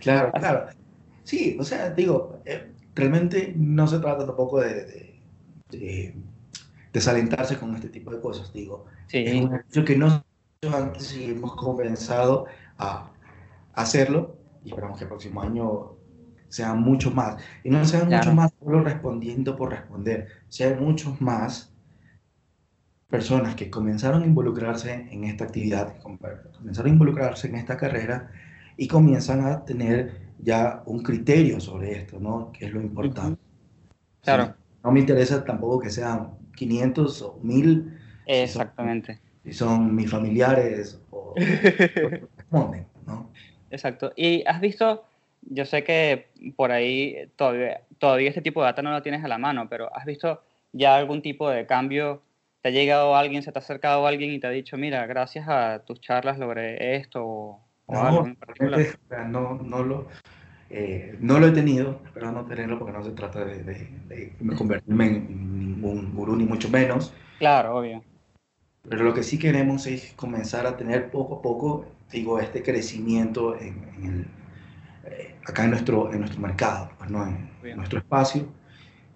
[0.00, 0.66] Claro, Así- claro.
[1.24, 5.20] Sí, o sea, digo, eh, realmente no se trata tampoco de, de-
[5.70, 6.14] de
[6.92, 8.86] desalentarse con este tipo de cosas, digo.
[9.12, 10.24] Es Sí, un hecho que nosotros
[10.74, 12.46] antes hemos comenzado
[12.78, 13.12] a
[13.74, 15.96] hacerlo y esperamos que el próximo año
[16.48, 17.40] sean muchos más.
[17.62, 18.16] Y no sean Claro.
[18.18, 21.69] muchos más solo respondiendo por responder, sean muchos más
[23.10, 26.18] personas que comenzaron a involucrarse en esta actividad, com-
[26.56, 28.30] comenzaron a involucrarse en esta carrera
[28.76, 32.52] y comienzan a tener ya un criterio sobre esto, ¿no?
[32.52, 33.40] Que es lo importante.
[34.22, 34.54] Claro.
[34.82, 39.18] No me interesa tampoco que sean 500 o 1000 exactamente.
[39.44, 41.34] si son mis familiares o
[42.50, 43.30] ¿no?
[43.70, 44.12] Exacto.
[44.16, 45.04] Y has visto,
[45.42, 49.28] yo sé que por ahí todavía, todavía este tipo de data no lo tienes a
[49.28, 50.42] la mano, pero has visto
[50.72, 52.22] ya algún tipo de cambio.
[52.62, 55.46] ¿Te ha llegado alguien, se te ha acercado alguien y te ha dicho, mira, gracias
[55.48, 58.80] a tus charlas logré esto o, No, algo en particular?
[58.80, 60.06] o sea, no, no, lo,
[60.70, 64.56] eh, no lo he tenido, espero no tenerlo porque no se trata de, de- de
[64.56, 67.12] convertirme en ningún gurú, ni mucho menos.
[67.38, 68.04] Claro, obvio.
[68.88, 73.56] Pero lo que sí queremos es comenzar a tener poco a poco, digo, este crecimiento
[73.58, 74.26] en, en el,
[75.12, 77.26] eh, acá en nuestro, en nuestro mercado, pues, ¿no?
[77.26, 77.76] en, Bien.
[77.76, 78.46] nuestro espacio,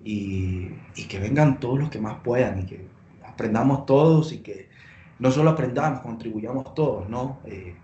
[0.04, 2.86] y, y que vengan todos los que más puedan y que
[3.34, 4.70] aprendamos todos y que
[5.18, 7.42] no solo aprendamos, contribuyamos todos, ¿no?
[7.46, 7.82] Eh,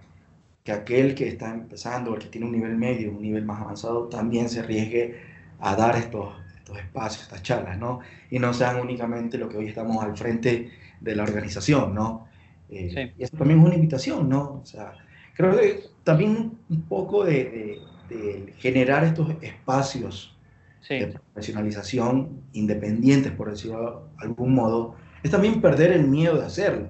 [0.63, 4.09] que aquel que está empezando, el que tiene un nivel medio, un nivel más avanzado,
[4.09, 5.21] también se arriesgue
[5.59, 8.01] a dar estos, estos espacios, estas charlas, ¿no?
[8.31, 12.27] Y no sean únicamente lo que hoy estamos al frente de la organización, ¿no?
[12.69, 13.13] Eh, Sí.
[13.17, 14.61] Y eso también es una invitación, ¿no?
[14.63, 14.93] O sea,
[15.35, 20.37] creo que también un poco de, de- de generar estos espacios
[20.81, 26.47] Sí, de profesionalización independientes, por decirlo de algún modo, es también perder el miedo de
[26.47, 26.89] hacerlo,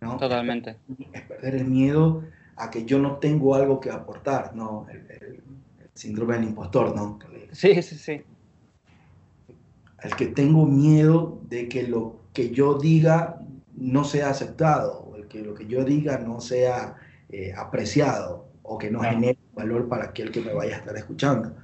[0.00, 0.18] ¿no?
[0.18, 0.76] totalmente.
[1.12, 2.24] Es perder el miedo
[2.56, 4.86] a que yo no tengo algo que aportar, ¿no?
[4.90, 5.44] El, el-
[5.80, 7.18] el síndrome del impostor, ¿no?
[7.52, 8.24] Sí, sí, sí.
[10.02, 13.40] El que tengo miedo de que lo que yo diga
[13.76, 16.96] no sea aceptado, o el que lo que yo diga no sea
[17.28, 19.14] eh, apreciado, o que no Claro.
[19.16, 21.54] genere valor para aquel que me vaya a estar escuchando.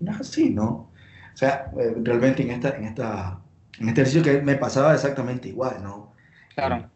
[0.00, 0.90] No es así, ¿no?
[1.34, 3.40] O sea, eh, realmente en, esta, en, esta,
[3.78, 6.12] en este ejercicio que me pasaba exactamente igual, ¿no?
[6.54, 6.90] Claro.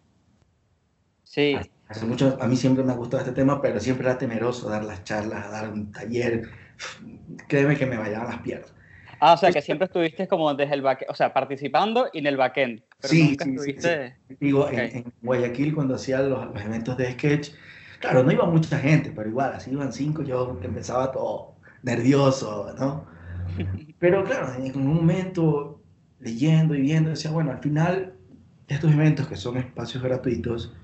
[1.25, 1.59] Sí,
[1.89, 4.85] Hace mucho, a mí siempre me ha gustado este tema, pero siempre era temeroso dar
[4.85, 6.49] las charlas, dar un taller.
[7.49, 8.73] Créeme que me vallaban las piernas.
[9.21, 12.27] Ah, o sea, que siempre estuviste como desde el backend, o sea, participando y en
[12.27, 14.17] el backend, pero Sí, nunca sí, sí, estuviste...
[14.41, 14.95] Digo, en- Ok.
[14.97, 17.51] en, Guayaquil cuando hacía los, los eventos de sketch,
[18.01, 23.07] claro, no iba mucha gente, pero igual, así iban cinco, yo empezaba todo nervioso, ¿no?
[23.99, 25.76] Pero claro, en un momento
[26.21, 28.15] leyendo y viendo, decía, bueno, al final,
[28.69, 30.75] estos eventos que son espacios gratuitos.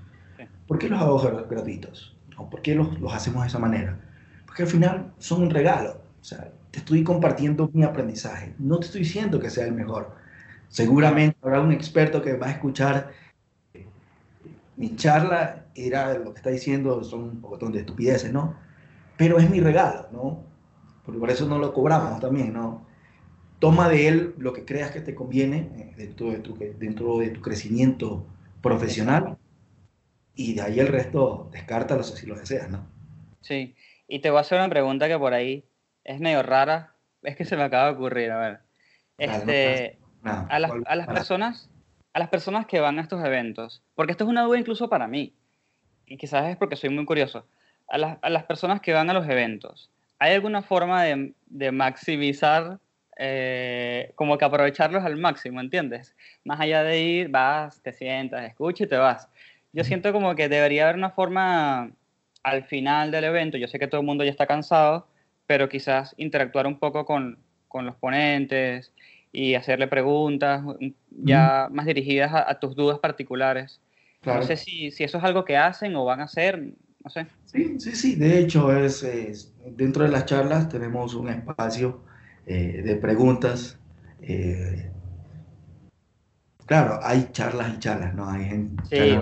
[0.67, 2.15] ¿por qué los hago gra- gratuitos?
[2.37, 3.99] ¿O por qué los, los hacemos de esa manera?
[4.45, 8.87] Porque al final son un regalo, o sea, te estoy compartiendo mi aprendizaje, no te
[8.87, 10.15] estoy diciendo que sea el mejor.
[10.69, 13.11] Seguramente habrá un experto que va a escuchar
[14.75, 18.55] mi charla era lo que está diciendo, son un poco de estupideces, ¿no?
[19.17, 20.43] Pero es mi regalo, ¿no?
[21.05, 22.85] Porque por eso no lo cobramos también, ¿no?
[23.63, 27.29] Toma de él lo que creas que te conviene eh, dentro de tu, dentro de
[27.29, 28.25] tu crecimiento
[28.61, 29.37] profesional
[30.35, 32.85] y de ahí el resto descártalo si lo deseas, ¿no?
[33.39, 33.73] Sí,
[34.09, 35.63] y te voy a hacer una pregunta que por ahí
[36.03, 38.51] es medio rara, es que se me acaba de ocurrir, a ver.
[38.51, 41.69] No Este, a las, ¿cuál- a las personas,
[42.11, 45.07] a las personas que van a estos eventos, porque esto es una duda incluso para
[45.07, 45.33] mí,
[46.05, 47.47] y quizás es porque soy muy curioso,
[47.87, 51.71] a las, a las personas que van a los eventos, ¿hay alguna forma de, de
[51.71, 52.81] maximizar,
[53.17, 56.15] eh, como que aprovecharlos al máximo, ¿entiendes?
[56.43, 59.29] Más allá de ir, vas, te sientas, escuchas y te vas.
[59.71, 61.91] Yo siento como que debería haber una forma
[62.43, 65.07] al final del evento, yo sé que todo el mundo ya está cansado,
[65.47, 68.91] pero quizás interactuar un poco con, con los ponentes
[69.31, 73.79] y hacerle preguntas un- ya más dirigidas a, a tus dudas particulares.
[74.21, 74.39] Claro.
[74.41, 76.61] No sé si, si eso es algo que hacen o van a hacer,
[77.03, 77.27] no sé.
[77.45, 78.15] Sí, sí, sí.
[78.15, 82.03] De hecho, es, es- dentro de las charlas tenemos un espacio
[82.45, 83.79] eh, de preguntas.
[84.21, 84.89] eh,
[86.65, 88.29] claro, hay charlas y charlas, ¿no?
[88.29, 89.17] Hay gente Sí,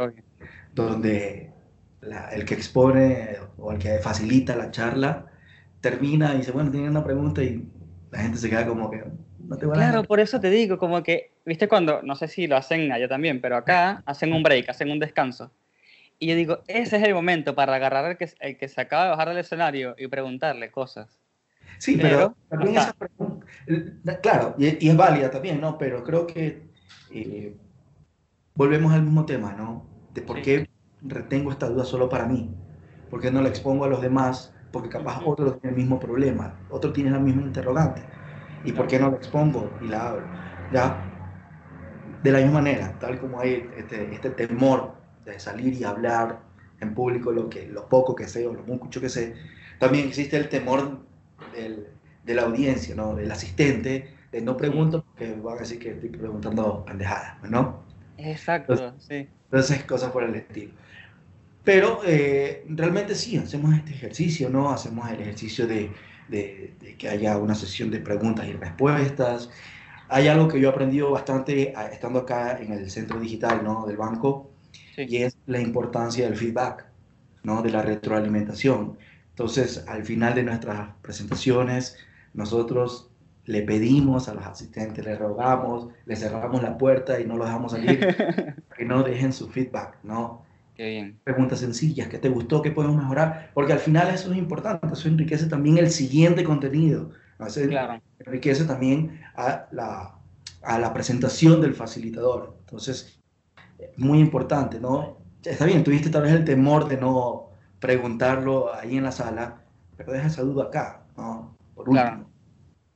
[0.73, 1.51] donde
[2.01, 5.27] la- el que expone o el que facilita la charla
[5.81, 7.67] termina y dice, bueno, tiene una pregunta y
[8.12, 9.03] la gente se queda como que,
[9.39, 12.57] no te Claro, por eso te digo, como que, viste cuando, no sé si lo
[12.57, 15.51] hacen allá también, pero acá hacen un break, hacen un descanso.
[16.19, 19.05] Y yo digo, ese es el momento para agarrar al que, el que se acaba
[19.05, 21.20] de bajar del escenario y preguntarle cosas.
[21.82, 23.48] Sí, pero, pero, también esa pregunta,
[24.22, 25.80] claro, y, y es válida también, ¿no?
[25.80, 26.70] Pero creo que
[27.10, 27.58] eh,
[28.54, 29.88] volvemos al mismo tema, ¿no?
[30.13, 30.44] De por Sí.
[30.44, 30.70] qué
[31.02, 32.54] retengo esta duda solo para mí,
[33.10, 36.56] por qué no la expongo a los demás, porque capaz otro tiene el mismo problema,
[36.70, 38.04] otro tiene la misma interrogante,
[38.63, 40.28] y por qué no la expongo y la hablo,
[40.72, 41.04] ¿ya?
[42.22, 44.94] De la misma manera, tal como hay este, este temor
[45.26, 46.44] de salir y hablar
[46.80, 49.36] en público lo, que, lo poco que sé o lo mucho que sé,
[49.80, 51.10] también existe el temor
[51.51, 51.87] del,
[52.23, 53.15] de la audiencia, ¿no?
[53.15, 57.85] Del asistente, de no pregunto porque van a decir que estoy preguntando pendejadas, ¿no?
[58.17, 59.35] Exacto, sí.
[59.51, 60.73] Entonces, cosas por el estilo.
[61.63, 64.71] Pero eh, realmente sí, hacemos este ejercicio, ¿no?
[64.71, 65.95] Hacemos el ejercicio de,
[66.27, 69.49] de- de que haya una sesión de preguntas y respuestas.
[70.09, 73.85] Hay algo que yo he aprendido bastante ah, estando acá en el centro digital, ¿no?
[73.87, 74.51] Del banco,
[74.95, 75.05] sí.
[75.07, 76.85] y es la importancia del feedback,
[77.43, 77.61] ¿no?
[77.61, 78.97] De la retroalimentación.
[79.41, 81.97] Entonces, al final de nuestras presentaciones,
[82.34, 83.12] nosotros
[83.45, 87.71] le pedimos a los asistentes, le rogamos, le cerramos la puerta y no los dejamos
[87.71, 88.08] salir,
[88.75, 90.45] que no dejen su feedback, ¿no?
[90.75, 91.19] Qué bien.
[91.23, 92.62] Preguntas sencillas, ¿qué te gustó?
[92.62, 93.51] ¿Qué podemos mejorar?
[93.54, 97.47] Porque al final eso es importante, eso enriquece también el siguiente contenido, ¿no?
[97.47, 98.01] Eso Claro.
[98.19, 100.19] enriquece también a la,
[100.63, 102.58] a la presentación del facilitador.
[102.62, 103.19] Entonces,
[103.97, 105.17] muy importante, ¿no?
[105.43, 107.50] Está bien, tuviste tal vez el temor de no
[107.82, 109.58] preguntarlo ahí en la sala,
[109.98, 111.58] pero deja esa duda acá, ¿no?
[111.76, 112.08] Por último.
[112.08, 112.26] Claro.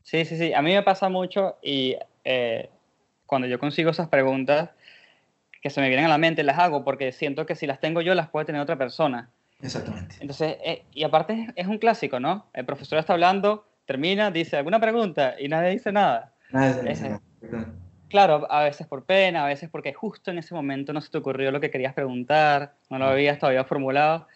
[0.03, 0.53] Sí, sí, sí.
[0.53, 2.69] A mí me pasa mucho y eh,
[3.25, 4.69] cuando yo consigo esas preguntas
[5.61, 8.01] que se me vienen a la mente, las hago porque siento que si las tengo
[8.01, 9.31] yo, las puede tener otra persona.
[9.61, 10.17] Exactamente.
[10.19, 12.45] Entonces, eh, y aparte es, es un clásico, ¿no?
[12.53, 16.33] El profesor está hablando, termina, dice alguna pregunta y nadie dice nada.
[16.51, 17.19] Nada de- Ese.
[18.07, 21.17] Claro, a veces por pena, a veces porque justo en ese momento no se te
[21.17, 24.27] ocurrió lo que querías preguntar, no lo habías todavía formulado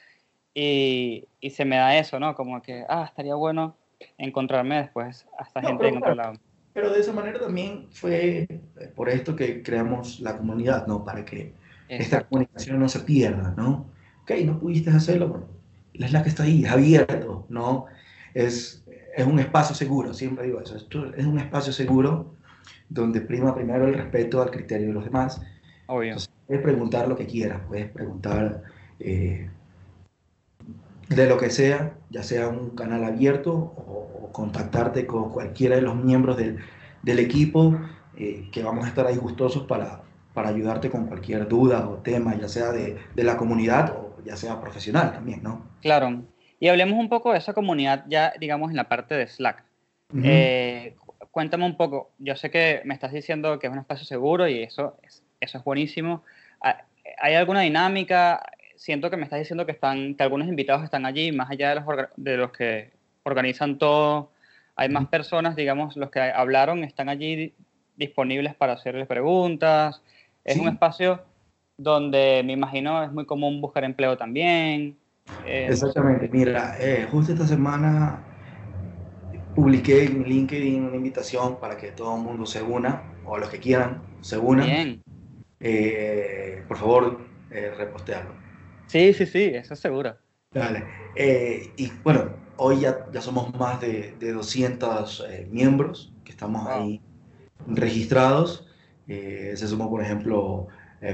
[0.62, 2.36] y, y se me da eso, ¿no?
[2.36, 3.78] Como que, ah, estaría bueno
[4.17, 6.34] encontrarme después a esta No, gente pero en otro lado.
[6.74, 8.62] Pero de esa manera también fue eh,
[8.93, 11.06] por esto que creamos la comunidad, ¿no?
[11.06, 11.54] Para que
[11.88, 12.28] esta Exacto.
[12.30, 13.86] comunicación no se pierda, ¿no?
[14.24, 15.48] Ok, no pudiste hacerlo, bueno,
[15.93, 17.86] es la que está ahí, es abierto, ¿no?
[18.34, 22.36] Es, es un espacio seguro, siempre digo eso, esto es un espacio seguro
[22.89, 25.41] donde prima primero el respeto al criterio de los demás.
[25.88, 26.10] Obvio.
[26.10, 28.62] Entonces, puedes preguntar lo que quieras, puedes preguntar
[29.00, 29.50] eh,
[31.10, 35.82] de lo que sea, ya sea un canal abierto o, o contactarte con cualquiera de
[35.82, 36.60] los miembros del,
[37.02, 37.78] del equipo,
[38.17, 40.02] eh, que vamos a estar ahí gustosos para,
[40.34, 44.36] para ayudarte con cualquier duda o tema, ya sea de, de la comunidad o ya
[44.36, 45.63] sea profesional también, ¿no?
[45.82, 46.22] Claro.
[46.60, 49.63] Y hablemos un poco de esa comunidad ya, digamos, en la parte de Slack.
[50.24, 52.12] Eh, cu- cuéntame un poco.
[52.19, 55.58] Yo sé que me estás diciendo que es un espacio seguro y eso es, eso
[55.58, 56.24] es buenísimo.
[56.62, 56.82] Ah,
[57.22, 58.43] ¿Hay alguna dinámica?
[58.80, 61.76] Siento que me estás diciendo que, están, que algunos invitados están allí, más allá de
[61.76, 62.92] los, de los que
[63.24, 64.32] organizan todo.
[64.78, 67.54] Hay más personas, digamos, los que hablaron están allí di-
[67.98, 70.02] disponibles para hacerles preguntas.
[70.46, 70.62] Es Sí.
[70.62, 71.22] un espacio
[71.76, 74.96] donde me imagino es muy común buscar empleo también.
[75.46, 75.68] Eh.
[75.68, 78.24] Exactamente, mira, eh, justo esta semana
[79.56, 83.60] publiqué en LinkedIn una invitación para que todo el mundo se una, o los que
[83.60, 84.65] quieran se unan.
[84.68, 85.02] Bien.
[85.60, 87.20] Eh, por favor,
[87.52, 88.48] eh, repostearlo.
[88.89, 90.17] Sí, sí, sí, eso es seguro.
[90.52, 90.84] Dale.
[91.15, 96.65] Eh, y bueno, hoy ya, ya somos más de, de 200 eh, miembros que estamos
[96.65, 96.71] Wow.
[96.71, 97.02] ahí
[97.67, 98.67] registrados.
[99.08, 100.67] Eh, se sumó, por ejemplo,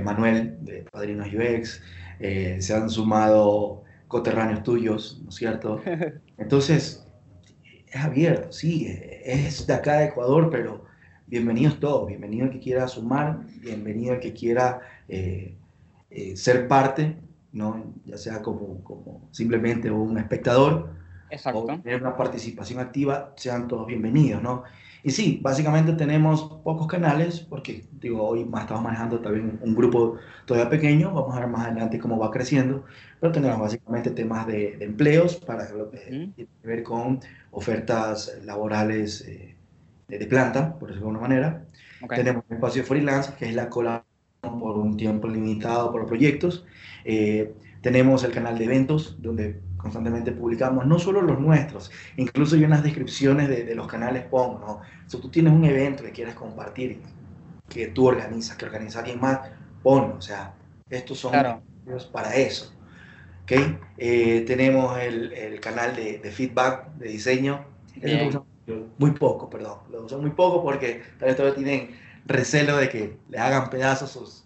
[0.04, 1.82] Manuel de Padrinos UX.
[2.20, 5.82] se han sumado coterráneos tuyos, ¿no es cierto?
[6.38, 7.08] Entonces,
[7.88, 8.88] es abierto, sí,
[9.24, 10.86] es de acá de Ecuador, pero
[11.28, 15.58] bienvenidos todos, bienvenido el que quiera sumar, bienvenido el que quiera eh,
[16.10, 17.18] eh, ser parte,
[17.56, 17.94] ¿no?
[18.06, 20.90] ya sea como, como simplemente un espectador
[21.26, 21.66] o Exacto.
[21.66, 24.64] tener una participación activa, sean todos bienvenidos, ¿no?
[25.04, 30.18] Y sí, básicamente tenemos pocos canales, porque digo, hoy más estamos manejando también un grupo
[30.46, 32.84] todavía pequeño, vamos a ver más adelante cómo va creciendo,
[33.20, 36.34] pero tenemos básicamente temas de, de empleos para lo que Ujú.
[36.34, 37.20] tiene que ver con
[37.52, 39.56] ofertas laborales eh,
[40.08, 41.66] de, planta, por decirlo de alguna manera.
[42.10, 44.15] Tenemos un espacio freelance, que es la colaboración
[44.60, 46.66] por un tiempo limitado por proyectos.
[47.04, 52.64] Eh, tenemos el canal de eventos, donde constantemente publicamos no solo los nuestros, incluso hay
[52.64, 54.82] unas descripciones de, de los canales pongo, ¿no?
[55.08, 57.02] Si tú tienes un evento que quieres compartir,
[57.70, 59.40] que tú organizas, que organiza alguien más,
[59.84, 60.54] ponlo, o sea,
[60.90, 61.62] estos son Claro.
[62.12, 62.74] para eso.
[63.44, 63.52] ¿ok?
[63.98, 67.66] Eh, tenemos el, el canal de, de feedback, de diseño,
[68.98, 73.18] muy poco, perdón, lo usan muy poco porque tal vez todavía tienen recelo de que
[73.30, 74.46] le hagan pedazos sus...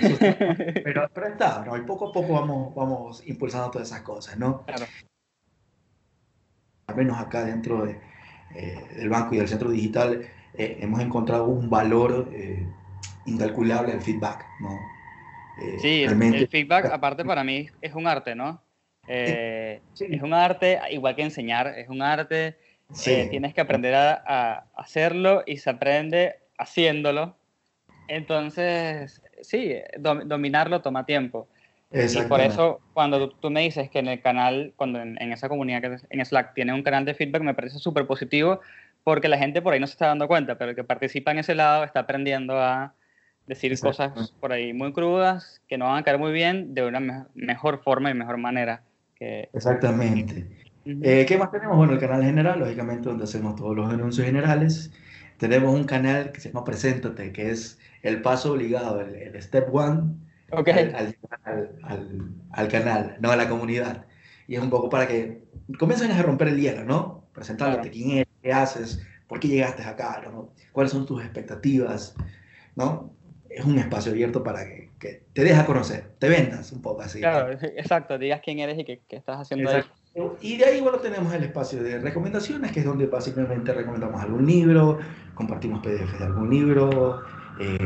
[0.00, 0.18] sus-
[0.84, 1.76] pero, pero está, ¿no?
[1.76, 4.64] Y poco a poco vamos, vamos impulsando todas esas cosas, ¿no?
[4.66, 4.86] Claro.
[6.86, 7.98] Al menos acá dentro de,
[8.54, 12.66] eh, del banco y del centro digital eh, hemos encontrado un valor eh,
[13.26, 14.80] incalculable al feedback, ¿no?
[15.60, 18.62] Eh, Sí, realmente- el feedback aparte para mí es un arte, ¿no?
[19.08, 20.06] Eh, Sí.
[20.10, 22.58] Es un arte, igual que enseñar, es un arte,
[22.92, 23.10] Sí.
[23.12, 27.36] eh, tienes que aprender a, a hacerlo y se aprende haciéndolo.
[28.08, 31.48] Entonces, sí, dom- dominarlo toma tiempo.
[31.90, 35.32] Y por eso, cuando tú, tú me dices que en el canal, cuando en, en
[35.32, 38.60] esa comunidad que en Slack tiene un canal de feedback, me parece súper positivo
[39.04, 41.38] porque la gente por ahí no se está dando cuenta, pero el que participa en
[41.38, 42.94] ese lado está aprendiendo a
[43.46, 47.00] decir cosas por ahí muy crudas que no van a caer muy bien de una
[47.00, 48.82] me- mejor forma y mejor manera.
[49.14, 50.46] Que, Exactamente.
[50.86, 51.00] Ujú.
[51.02, 51.76] Eh, ¿qué más tenemos?
[51.76, 54.90] Bueno, el canal general, lógicamente, donde hacemos todos los anuncios generales.
[55.38, 59.74] Tenemos un canal que se llama Preséntate, que es el paso obligado, el, el step
[59.74, 60.14] one
[60.52, 60.68] Ok.
[60.68, 64.06] al, al- al- al- al canal, no a la comunidad.
[64.46, 65.42] Y es un poco para que
[65.78, 67.24] comiencen a romper el hielo, ¿no?
[67.32, 67.92] Presentándote Claro.
[67.92, 70.52] quién eres, qué haces, por qué llegaste acá, ¿no?
[70.72, 72.14] ¿Cuáles son tus expectativas,
[72.76, 73.14] ¿no?
[73.48, 77.20] Es un espacio abierto para que, que te dejes conocer, te vendas un poco así.
[77.20, 79.82] Claro, exacto, digas quién eres y qué, qué estás haciendo ahí.
[80.40, 84.46] Y de ahí, bueno, tenemos el espacio de recomendaciones, que es donde básicamente recomendamos algún
[84.46, 84.98] libro,
[85.34, 87.22] compartimos PDF de algún libro,
[87.58, 87.78] eh,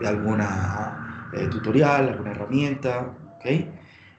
[0.00, 3.46] de alguna eh, tutorial, alguna herramienta, ¿ok?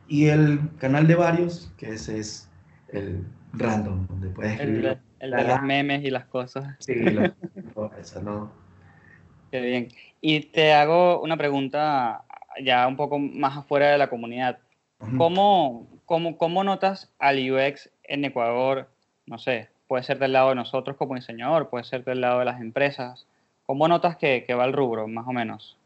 [0.10, 2.52] Y el canal de varios, que ese es
[2.90, 4.98] el random, donde puedes escribir.
[5.20, 6.76] el de los memes y las cosas.
[6.80, 6.94] Sí,
[7.74, 8.52] todo eso, ¿no?
[9.52, 9.88] Qué bien.
[10.20, 12.24] Y te hago una pregunta
[12.62, 14.60] ya un poco más afuera de la comunidad.
[15.18, 18.90] ¿Cómo, cómo, cómo notas al UX en Ecuador?
[19.26, 22.46] No sé, puede ser del lado de nosotros como diseñador, puede ser del lado de
[22.46, 23.28] las empresas.
[23.66, 25.78] ¿Cómo notas que, que va el rubro, más o menos?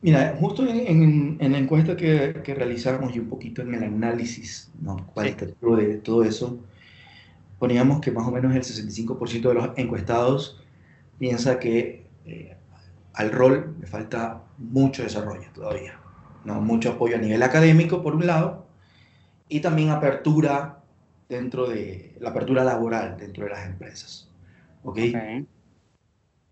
[0.00, 3.84] Mira, justo en, en- en la encuesta que, que realizamos y un poquito en el
[3.84, 4.96] análisis ¿no?
[5.14, 6.58] cualitativo de todo eso,
[7.58, 10.60] poníamos que más o menos el 65% de los encuestados
[11.18, 12.56] piensa que eh,
[13.14, 15.94] al rol le falta mucho desarrollo todavía,
[16.44, 16.60] ¿no?
[16.60, 18.61] mucho apoyo a nivel académico por un lado
[19.52, 20.78] y también apertura
[21.28, 24.30] dentro de la apertura laboral dentro de las empresas.
[24.82, 24.98] ¿ok?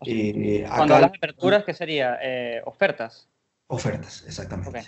[0.00, 0.06] Ok.
[0.06, 2.18] Eh, Cuando acá- hablas de aperturas, ¿qué sería?
[2.22, 3.26] Eh, ofertas.
[3.68, 4.82] Ofertas, exactamente.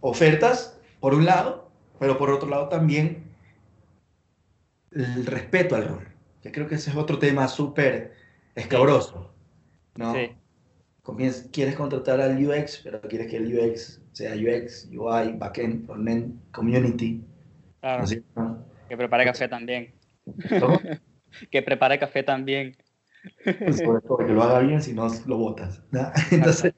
[0.00, 3.24] Ofertas, por un lado, pero por otro lado también
[4.92, 6.08] el respeto al rol,
[6.42, 8.14] que creo que ese es otro tema súper
[8.54, 9.34] escabroso,
[9.96, 10.14] ¿no?
[10.14, 10.30] Sí.
[11.52, 17.24] Quieres contratar al UX, pero quieres que el UX sea UX, UI, backend, frontend, community,
[17.80, 17.98] Claro.
[17.98, 18.66] ¿no es cierto?
[18.88, 19.94] Que prepare café también.
[20.60, 20.80] ¿Cómo?
[21.52, 22.74] Que prepare café también.
[23.44, 25.82] Sobre todo que lo haga bien, si no lo botas.
[25.92, 26.10] ¿no?
[26.32, 26.74] Entonces,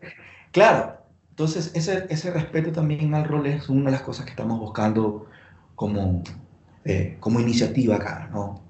[0.50, 0.98] claro,
[1.31, 5.26] entonces ese, ese respeto también al rol es una de las cosas que estamos buscando
[5.76, 6.22] como,
[6.85, 8.64] eh, como iniciativa acá, ¿no?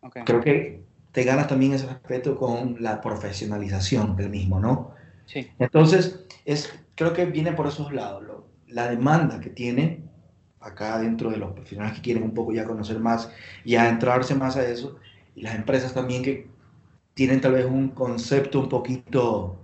[0.00, 0.18] Ok.
[0.26, 4.90] Creo que te ganas también ese respeto con la profesionalización del mismo, ¿no?
[5.24, 5.48] Sí.
[5.58, 8.24] Entonces, es, creo que viene por esos lados.
[8.24, 10.04] lo- la demanda que tiene
[10.60, 13.32] acá dentro de los profesionales que quieren un poco ya conocer más
[13.64, 14.98] y adentrarse más a eso,
[15.36, 16.48] y las empresas también que
[17.14, 19.58] tienen tal vez un concepto un poquito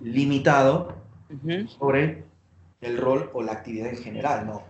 [0.00, 0.96] limitado
[1.30, 1.68] Ujú.
[1.68, 2.24] sobre
[2.82, 4.62] el rol o la actividad en general, ¿no?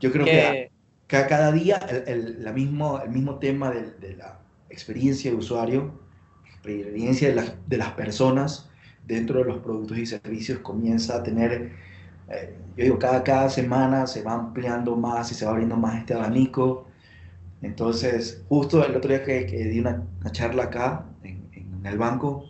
[0.00, 0.70] Yo creo que Que,
[1.06, 5.36] ca- cada día el, el- la mismo, el mismo tema de, de la experiencia de
[5.36, 6.00] usuario,
[6.46, 8.70] experiencia de las, de las personas
[9.06, 11.72] dentro de los productos y servicios comienza a tener,
[12.28, 15.98] eh, yo digo, cada, cada semana se va ampliando más y se va abriendo más
[16.00, 16.88] este abanico.
[17.62, 21.98] Entonces, justo el otro día que, que di una, una charla acá en, en el
[21.98, 22.44] banco,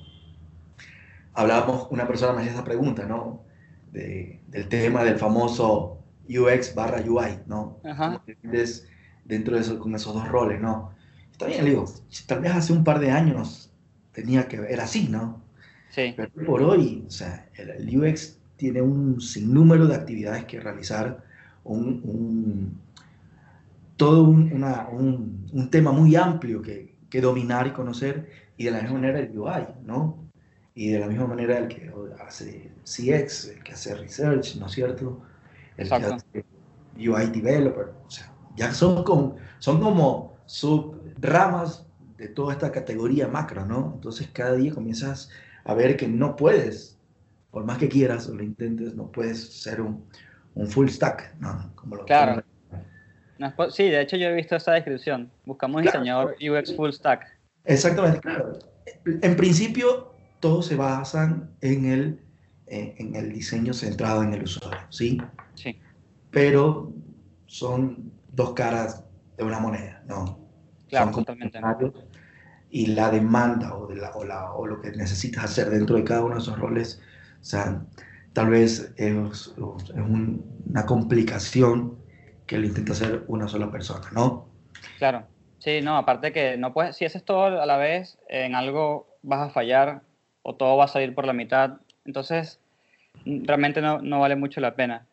[1.32, 3.44] hablábamos, una persona me hacía esa pregunta, ¿no?
[3.92, 7.78] De- del tema del famoso UX barra UI, ¿no?
[7.82, 8.04] Ajá.
[8.04, 8.88] ¿Cómo te entiendes
[9.24, 10.94] dentro de eso, con esos dos roles, ¿no?
[11.30, 11.84] Está bien, le digo,
[12.26, 13.72] tal vez hace un par de años
[14.12, 15.42] tenía que ver así, ¿no?
[15.96, 16.16] Sí.
[16.16, 21.24] Pero por hoy, o sea, el, UX tiene un sinnúmero de actividades que realizar,
[21.64, 22.80] un, un-
[23.96, 28.70] todo un, una- un- un tema muy amplio que, que dominar y conocer, y de
[28.70, 30.18] la misma manera el UI, ¿no?
[30.74, 31.90] Y de la misma manera el que
[32.26, 35.22] hace CX, el que hace research, ¿no es cierto?
[35.76, 36.14] El que Exacto.
[36.14, 36.44] hace
[36.96, 41.86] UI developer, o sea, ya son como, son como subramas
[42.18, 43.92] de toda esta categoría macro, ¿no?
[43.94, 45.30] Entonces cada día comienzas
[45.66, 46.98] a ver que no puedes,
[47.50, 50.06] por más que quieras o lo intentes, no puedes ser un,
[50.54, 51.72] un full stack, ¿no?
[51.74, 52.42] Como lo Claro.
[53.38, 55.30] No es po- sí, de hecho yo he visto esa descripción.
[55.44, 55.98] Buscamos Claro.
[56.00, 57.26] diseñador UX full stack.
[57.64, 58.58] Exactamente, claro.
[59.04, 62.20] En principio, todos se basan en el,
[62.66, 65.20] en, en el diseño centrado en el usuario, ¿sí?
[65.54, 65.78] Sí,
[66.30, 66.92] Pero
[67.46, 69.04] son dos caras
[69.36, 70.38] de una moneda, ¿no?
[70.88, 71.58] claro, Son totalmente.
[72.78, 76.04] Y la demanda o, de la, o, la- o lo que necesitas hacer dentro de
[76.04, 77.00] cada uno de esos roles,
[77.40, 77.80] o sea,
[78.34, 81.96] tal vez es, es un- una complicación
[82.46, 84.50] que lo intenta hacer una sola persona, ¿no?
[84.98, 85.26] Claro.
[85.58, 89.40] Sí, no, aparte que no puedes, si haces todo a la vez, en algo vas
[89.48, 90.02] a fallar
[90.42, 91.78] o todo va a salir por la mitad.
[92.04, 92.60] Entonces,
[93.24, 95.06] mm, realmente no, no vale mucho la pena.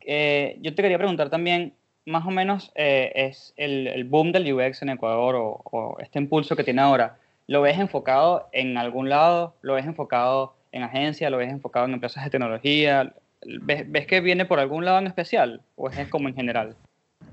[0.00, 1.72] Eh, yo te quería preguntar también,
[2.06, 6.64] más o menos, eh, es el, boom del UX en Ecuador o, este impulso que
[6.64, 9.54] tiene ahora, ¿lo ves enfocado en algún lado?
[9.62, 11.30] ¿Lo ves enfocado en agencia?
[11.30, 13.14] ¿Lo ves enfocado en empresas de tecnología?
[13.42, 16.76] ¿Ves, que viene por algún lado en especial o es como en general?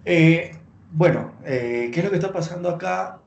[0.06, 0.52] Eh,
[0.92, 3.20] bueno, eh, ¿qué es lo que está pasando acá?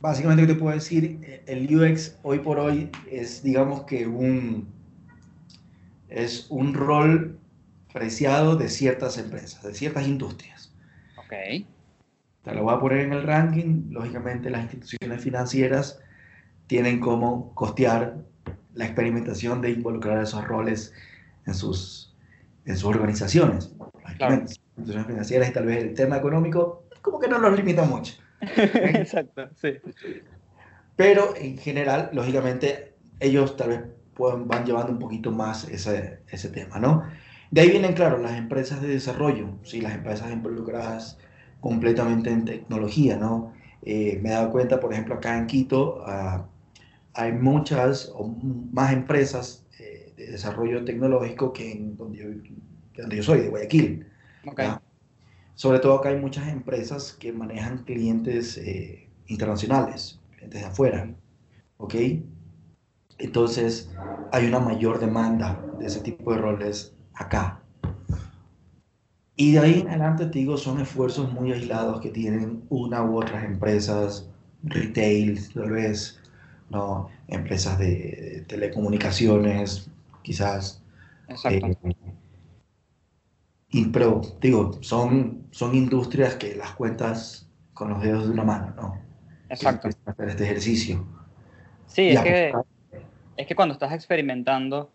[0.00, 1.42] Básicamente, ¿qué te puedo decir?
[1.46, 4.66] El UX hoy por hoy es, digamos que un,
[6.08, 7.39] es un rol
[7.92, 10.72] preciado de ciertas empresas, de ciertas industrias.
[11.16, 11.66] Ok,
[12.42, 13.90] Te lo voy a poner en el ranking.
[13.90, 16.00] Lógicamente, las instituciones financieras
[16.66, 18.16] tienen como costear
[18.74, 20.92] la experimentación de involucrar esos roles
[21.46, 22.16] en sus,
[22.64, 23.74] en sus organizaciones.
[24.04, 28.14] Lógicamente, instituciones financieras y tal vez el tema económico, como que no los limita mucho.
[28.40, 29.78] exacto, sí.
[30.96, 33.80] Pero en general, lógicamente, ellos tal vez
[34.14, 37.04] pueden, van llevando un poquito más ese, ese tema, ¿no?
[37.50, 41.18] De ahí vienen, claro, las empresas de desarrollo, sí, las empresas involucradas
[41.60, 43.52] completamente en tecnología, ¿no?
[43.82, 46.46] Eh, me he dado cuenta, por ejemplo, acá en Quito ah,
[47.14, 48.28] hay muchas o
[48.72, 52.42] más empresas eh, de desarrollo tecnológico que en donde yo,
[52.92, 54.06] que donde yo soy, de Guayaquil.
[55.54, 61.14] Sobre todo acá hay muchas empresas que manejan clientes eh, internacionales, clientes de afuera,
[61.78, 61.94] ¿ok?
[63.18, 63.90] Entonces
[64.32, 67.60] hay una mayor demanda de ese tipo de roles acá.
[69.36, 73.16] Y de ahí en adelante, te digo, son esfuerzos muy aislados que tienen una u
[73.16, 74.28] otras empresas,
[74.62, 76.20] retail, tal vez,
[76.68, 77.08] ¿no?
[77.28, 79.90] Empresas de, telecomunicaciones,
[80.22, 80.82] quizás,
[81.28, 81.66] exacto.
[81.66, 81.96] eh,
[83.72, 88.74] y, pero digo, son, son industrias que las cuentas con los dedos de una mano,
[88.76, 88.98] ¿no?
[89.48, 89.88] Exacto.
[90.04, 91.06] hacer este ejercicio.
[91.86, 92.52] Sí, Y es que,
[93.36, 94.90] es que cuando estás experimentando,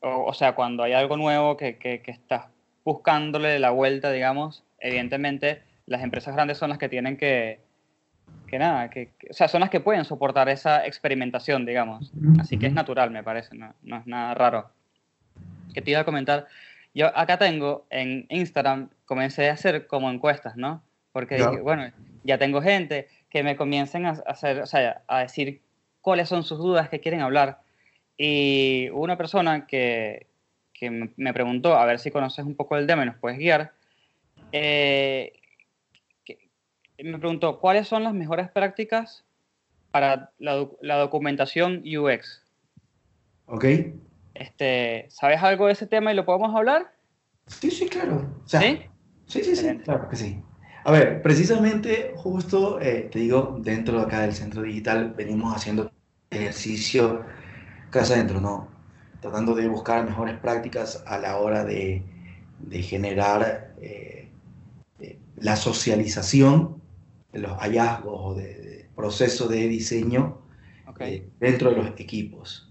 [0.00, 2.46] o, o sea, cuando hay algo nuevo que, que, que estás
[2.84, 7.60] buscándole la vuelta, digamos, evidentemente las empresas grandes son las que tienen que,
[8.46, 12.12] que nada, que, que- o sea, son las que pueden soportar esa experimentación, digamos.
[12.40, 14.70] Así que es natural, me parece, no, no es nada raro.
[15.74, 16.46] Que te iba a comentar,
[16.94, 20.82] yo acá tengo en Instagram, comencé a hacer como encuestas, ¿no?
[21.12, 21.90] Porque dije, bueno,
[22.24, 25.60] ya tengo gente que me comiencen a hacer, o sea, a decir
[26.00, 27.60] cuáles son sus dudas que quieren hablar.
[28.18, 30.26] Y una persona que,
[30.74, 33.72] que me- preguntó, a ver si conoces un poco del tema y nos puedes guiar,
[34.52, 35.32] eh,
[36.24, 36.50] que-
[36.98, 39.24] me preguntó, ¿cuáles son las mejores prácticas
[39.92, 42.42] para la, la documentación UX?
[43.46, 43.64] ¿Ok?
[44.34, 46.92] Este, ¿Sabes algo de ese tema y lo podemos hablar?
[47.46, 48.28] Sí, sí, claro.
[48.44, 48.80] O sea, ¿Sí?
[49.26, 50.42] Sí, sí, sí, claro que sí.
[50.84, 55.92] A ver, precisamente, justo, eh, te digo, dentro de acá del centro digital venimos haciendo
[56.30, 57.24] ejercicio
[57.90, 58.68] casa adentro, ¿no?
[59.20, 62.02] Tratando de buscar mejores prácticas a la hora de,
[62.58, 64.28] de generar eh,
[65.00, 66.80] eh, la socialización
[67.32, 70.38] de los hallazgos o de, de proceso de diseño
[71.00, 72.64] eh, dentro de los equipos.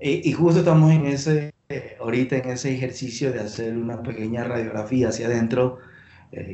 [0.00, 1.54] Y justo estamos en ese,
[1.98, 5.78] ahorita en ese ejercicio de hacer una pequeña radiografía hacia adentro.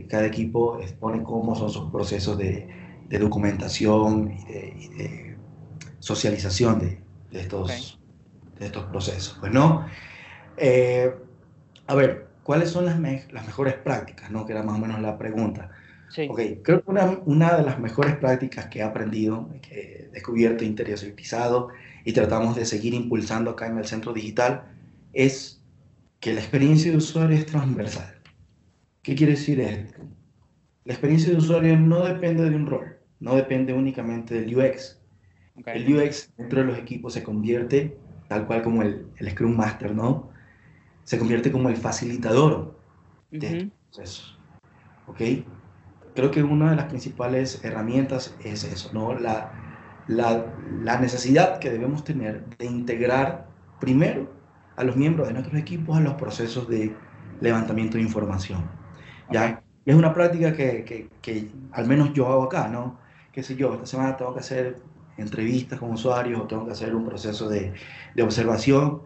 [0.09, 2.69] Cada equipo expone cómo son sus procesos de,
[3.09, 5.37] de documentación y de, y de
[5.99, 7.00] socialización de,
[7.31, 8.01] de estos,
[8.59, 9.39] de estos procesos.
[9.41, 9.87] Pues, ¿no?
[10.57, 11.13] Eh,
[11.87, 14.31] a ver, ¿cuáles son las, me- las mejores prácticas?
[14.31, 14.47] ¿no?
[14.47, 15.71] Que era más o menos la pregunta.
[16.09, 16.27] Sí.
[16.31, 20.65] Ok, creo que una, una de las mejores prácticas que he aprendido, que he descubierto,
[20.65, 21.69] interiorizado
[22.05, 24.65] y tratamos de seguir impulsando acá en el centro digital
[25.13, 25.65] es
[26.21, 28.23] que la experiencia de usuario es transversal.
[29.03, 30.03] ¿Qué quiere decir esto?
[30.85, 35.00] La experiencia de usuario no depende de un rol, no depende únicamente del UX.
[35.73, 37.99] El UX dentro de los equipos se convierte,
[38.29, 40.31] tal cual como el, el Scrum Master, ¿no?
[41.05, 42.81] Se convierte como el facilitador
[43.39, 43.71] de Ujú.
[43.71, 44.45] estos procesos.
[45.07, 45.21] ¿Ok?
[46.15, 49.15] Creo que una de las principales herramientas es eso, ¿no?
[49.19, 49.61] La,
[50.07, 54.43] la, la necesidad que debemos tener de integrar primero
[54.77, 57.05] a los miembros de nuestros equipos a los procesos de
[57.41, 58.71] levantamiento de información.
[59.29, 59.63] ¿Ya?
[59.85, 63.01] y es una práctica que, que, que al menos yo hago acá, ¿no?
[63.33, 64.90] Qué sé yo, esta semana tengo que hacer
[65.21, 67.75] entrevistas con usuarios o tengo que hacer un proceso de,
[68.15, 69.03] de observación,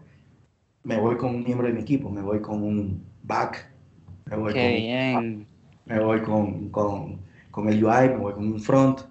[0.83, 3.71] me voy con un miembro de mi equipo, me voy con un back,
[4.25, 5.47] me voy, Qué con, bien.
[5.85, 9.01] me voy con, con, con el UI, me voy con un front,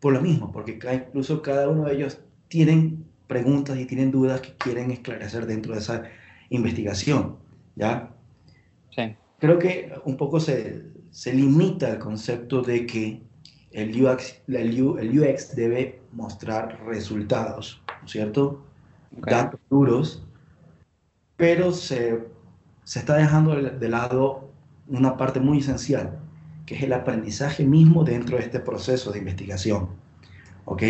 [0.00, 4.40] por lo mismo, porque ca- incluso cada uno de ellos tienen preguntas y tienen dudas
[4.40, 6.04] que quieren esclarecer dentro de esa
[6.50, 7.38] investigación,
[7.74, 8.16] ¿ya?
[8.90, 13.25] Sí, Creo que un poco se, se limita el concepto de que
[13.76, 18.64] el UX, el UX debe mostrar resultados, ¿no es cierto?
[19.18, 19.28] ok.
[19.28, 20.26] datos duros,
[21.36, 22.24] pero se,
[22.84, 24.50] se está dejando de, lado
[24.88, 26.18] una parte muy esencial,
[26.64, 29.90] que es el aprendizaje mismo dentro de este proceso de investigación.
[30.64, 30.82] ¿Ok?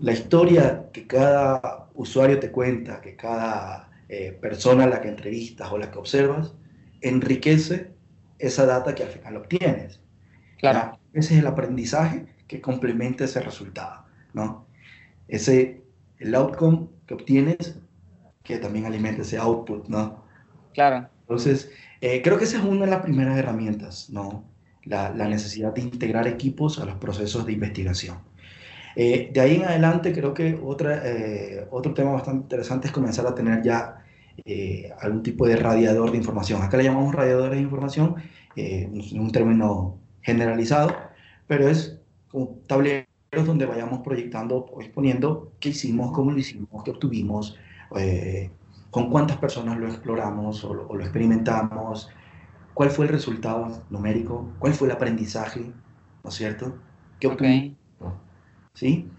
[0.00, 5.72] La historia que cada usuario te cuenta, que cada eh, persona a la que entrevistas
[5.72, 6.52] o la que observas,
[7.00, 7.92] enriquece
[8.38, 10.00] esa data que al final obtienes.
[10.58, 10.98] Claro.
[11.16, 14.04] Ese es el aprendizaje que complementa ese resultado,
[14.34, 14.66] ¿no?
[15.28, 15.82] Ese,
[16.18, 17.78] el outcome que obtienes,
[18.42, 20.24] que también alimenta ese output, ¿no?
[20.74, 21.08] claro.
[21.22, 24.44] Entonces, eh, creo que esa es una de las primeras herramientas, ¿no?
[24.84, 28.18] La, la necesidad de integrar equipos a los procesos de investigación.
[28.96, 33.26] Eh, de ahí en adelante, creo que otra, eh, otro tema bastante interesante es comenzar
[33.26, 34.04] a tener ya
[34.44, 36.62] eh, algún tipo de radiador de información.
[36.62, 38.16] Acá le llamamos radiadores de información,
[38.56, 41.05] un un término generalizado,
[41.46, 43.06] pero es como tableros
[43.44, 47.56] donde vayamos proyectando o exponiendo qué hicimos, cómo lo hicimos, qué obtuvimos,
[47.96, 48.50] eh,
[48.90, 52.10] con cuántas personas lo exploramos o lo, o lo experimentamos,
[52.74, 55.60] cuál fue el resultado numérico, cuál fue el aprendizaje,
[56.24, 56.74] ¿no es cierto?
[57.20, 57.42] ¿Qué Ok.
[57.42, 57.76] obtuvimos?
[58.74, 59.10] ¿Sí?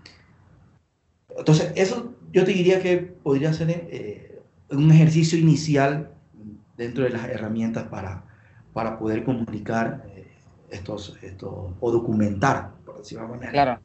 [1.38, 6.12] Entonces, eso yo te diría que podría ser eh, un ejercicio inicial
[6.78, 8.26] dentro de las herramientas para,
[8.74, 10.04] para poder comunicar
[10.70, 13.52] estos, estos, o documentar, por decirlo de alguna manera.
[13.52, 13.82] Claro,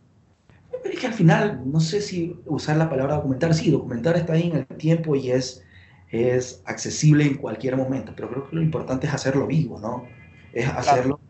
[0.82, 4.34] Pero es que al final, no sé si usar la palabra documentar, sí, documentar está
[4.34, 5.64] ahí en el tiempo y es,
[6.10, 10.06] es accesible en cualquier momento, pero creo que lo importante es hacerlo vivo, ¿no?
[10.52, 11.20] Es hacerlo,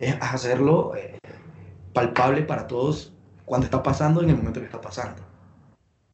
[0.00, 1.18] es hacerlo eh,
[1.92, 3.12] palpable para todos
[3.44, 5.22] cuando está pasando en el momento que está pasando.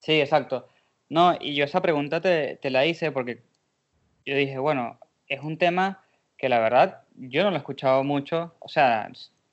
[0.01, 0.67] sí, exacto.
[1.09, 3.43] No, y yo esa pregunta te, te la hice porque
[4.25, 6.05] yo dije, bueno, es un tema
[6.37, 9.11] que la verdad yo no lo he escuchado mucho, o sea,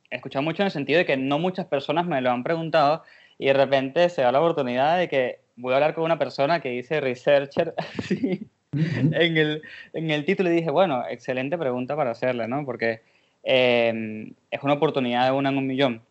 [0.09, 3.03] he escuchado mucho en el sentido de que no muchas personas me lo han preguntado
[3.37, 6.59] y de repente se da la oportunidad de que voy a hablar con una persona
[6.61, 9.61] que dice researcher así en el,
[9.93, 12.63] en el título y dije, bueno, excelente pregunta para hacerla, ¿no?
[12.65, 13.01] Porque
[13.43, 16.01] eh, es una oportunidad de una en un millón.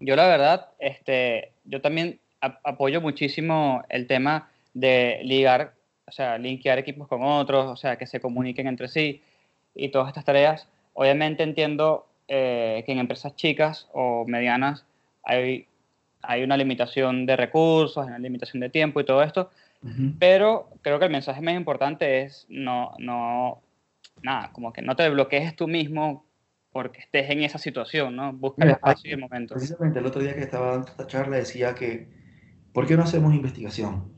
[0.00, 5.74] Yo la verdad, este, yo también ap- apoyo muchísimo el tema de ligar,
[6.06, 9.22] o sea, linkear equipos con otros, o sea, que se comuniquen entre sí
[9.78, 10.68] y todas estas tareas.
[10.92, 14.84] Obviamente entiendo eh, que en empresas chicas o medianas
[15.22, 15.66] hay,
[16.22, 19.50] hay una limitación de recursos, hay una limitación de tiempo y todo esto,
[19.82, 20.14] Ujú.
[20.18, 23.62] pero creo que el mensaje más importante es no, no,
[24.22, 26.26] nada, como que no te bloquees tú mismo
[26.72, 28.32] porque estés en esa situación, ¿no?
[28.32, 29.54] Busca el espacio y el momento.
[29.54, 32.08] Precisamente el otro día que estaba dando esta charla decía que,
[32.72, 34.12] ¿por qué no hacemos investigación?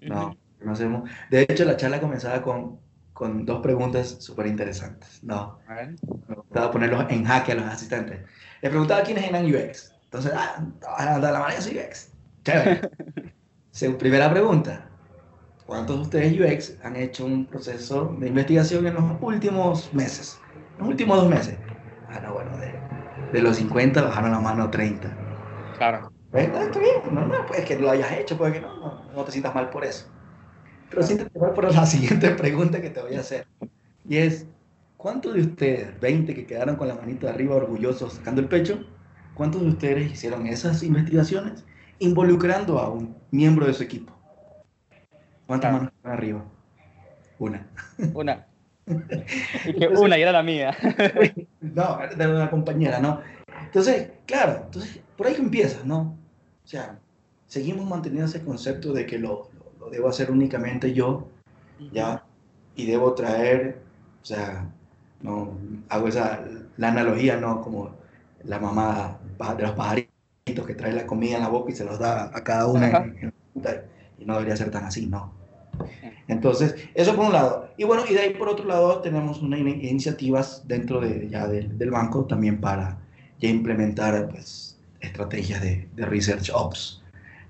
[0.00, 0.36] No, Ujú.
[0.60, 1.10] no hacemos.
[1.30, 2.80] De hecho, la charla comenzaba con,
[3.14, 5.22] con dos preguntas súper interesantes.
[5.24, 5.74] No, A
[6.28, 8.28] me gustaba ponerlos en jaque a los asistentes.
[8.62, 9.96] Les preguntaba quiénes eran UX.
[10.04, 10.66] Entonces, ah,
[10.98, 12.14] ah, de la manera soy UX.
[12.44, 12.90] Chévere.
[13.98, 14.90] Primera pregunta.
[15.64, 20.46] ¿Cuántos de ustedes UX han hecho un proceso de investigación en los últimos meses?
[20.76, 21.64] En los últimos dos meses.
[22.06, 22.86] Ah, no, bueno, de,
[23.30, 25.24] de los 50 bajaron la mano a 30.
[25.72, 26.12] Claro.
[26.30, 29.24] Pues, no, está bien, normal, pues que lo hayas hecho, puede que no, no, no
[29.24, 30.13] te sientas mal por eso.
[30.94, 33.46] Pero mal por la siguiente pregunta que te voy a hacer.
[34.08, 34.46] Y es,
[34.96, 38.84] ¿cuántos de ustedes, 20 que quedaron con la manita arriba orgullosos sacando el pecho,
[39.34, 41.64] cuántos de ustedes hicieron esas investigaciones
[41.98, 44.12] involucrando a un miembro de su equipo?
[45.46, 45.84] ¿Cuántas Claro.
[45.84, 46.44] manos están arriba?
[47.38, 47.66] Una.
[48.14, 48.46] Una.
[49.66, 50.76] Y que una y era la mía.
[51.60, 53.20] No, de una compañera, ¿no?
[53.64, 56.18] Entonces, claro, entonces por ahí que empiezas, ¿no?
[56.64, 56.98] O sea,
[57.46, 59.48] seguimos manteniendo ese concepto de que lo,
[59.84, 61.28] lo, debo hacer únicamente yo,
[61.92, 62.24] ¿ya?
[62.76, 63.82] Y debo traer,
[64.22, 64.70] o sea,
[65.22, 65.58] no,
[65.88, 66.44] hago esa,
[66.76, 67.60] la analogía, ¿no?
[67.62, 67.90] Como
[68.44, 69.18] la mamá
[69.56, 72.44] de los pajaritos que trae la comida en la boca y se los da a
[72.44, 73.34] cada una en- en
[74.18, 75.32] y no debería ser tan así, ¿no?
[76.28, 77.70] Entonces, eso por un lado.
[77.76, 81.48] Y bueno, y de ahí por otro lado tenemos unas in- iniciativas dentro de, ya
[81.48, 82.98] del, del banco también para
[83.40, 87.03] ya implementar pues, estrategias de, de research ops,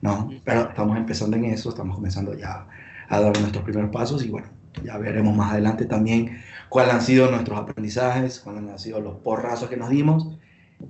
[0.05, 0.30] ¿no?
[0.44, 2.66] Pero estamos empezando en eso, estamos comenzando ya
[3.09, 4.48] a dar nuestros primeros pasos y bueno,
[4.84, 9.70] Ya veremos más adelante también cuáles han sido nuestros aprendizajes, cuáles han sido los porrazos
[9.70, 10.28] que nos dimos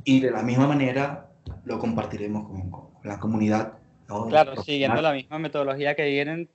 [0.02, 1.28] y de la misma manera
[1.64, 3.74] lo compartiremos con, con la comunidad.
[4.08, 4.26] ¿no?
[4.26, 6.48] Claro, siguiendo la misma metodología que vienen,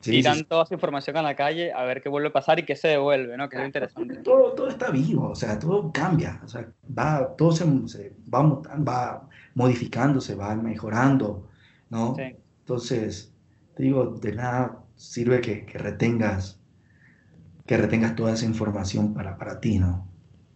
[0.00, 0.46] Sí, tiran sí, sí.
[0.46, 2.88] toda esa información a la calle a ver qué vuelve a pasar y qué se
[2.88, 3.48] devuelve, ¿no?
[3.48, 4.16] Que es lo interesante.
[4.16, 6.66] Todo, todo está vivo, o sea, todo cambia, o sea,
[6.98, 8.42] va, todo se, se va,
[8.88, 11.48] va modificándose, va mejorando,
[11.92, 12.14] ¿no?
[12.16, 12.22] Sí.
[12.60, 13.34] Entonces,
[13.76, 16.58] te digo, de nada sirve que, que retengas,
[17.66, 20.08] que retengas toda esa información para, para ti, ¿no?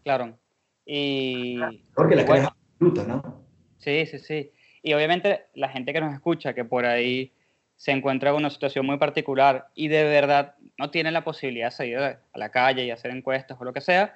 [0.03, 0.39] Claro.
[0.85, 2.49] Y Porque la Bueno.
[2.49, 3.45] creas absoluta, ¿no?
[3.79, 4.51] sí, sí, sí.
[4.83, 7.33] Y obviamente la gente que nos escucha, que por ahí
[7.77, 11.71] se encuentra en una situación muy particular y de verdad no tiene la posibilidad de
[11.73, 14.15] salir a la calle y hacer encuestas o lo que sea,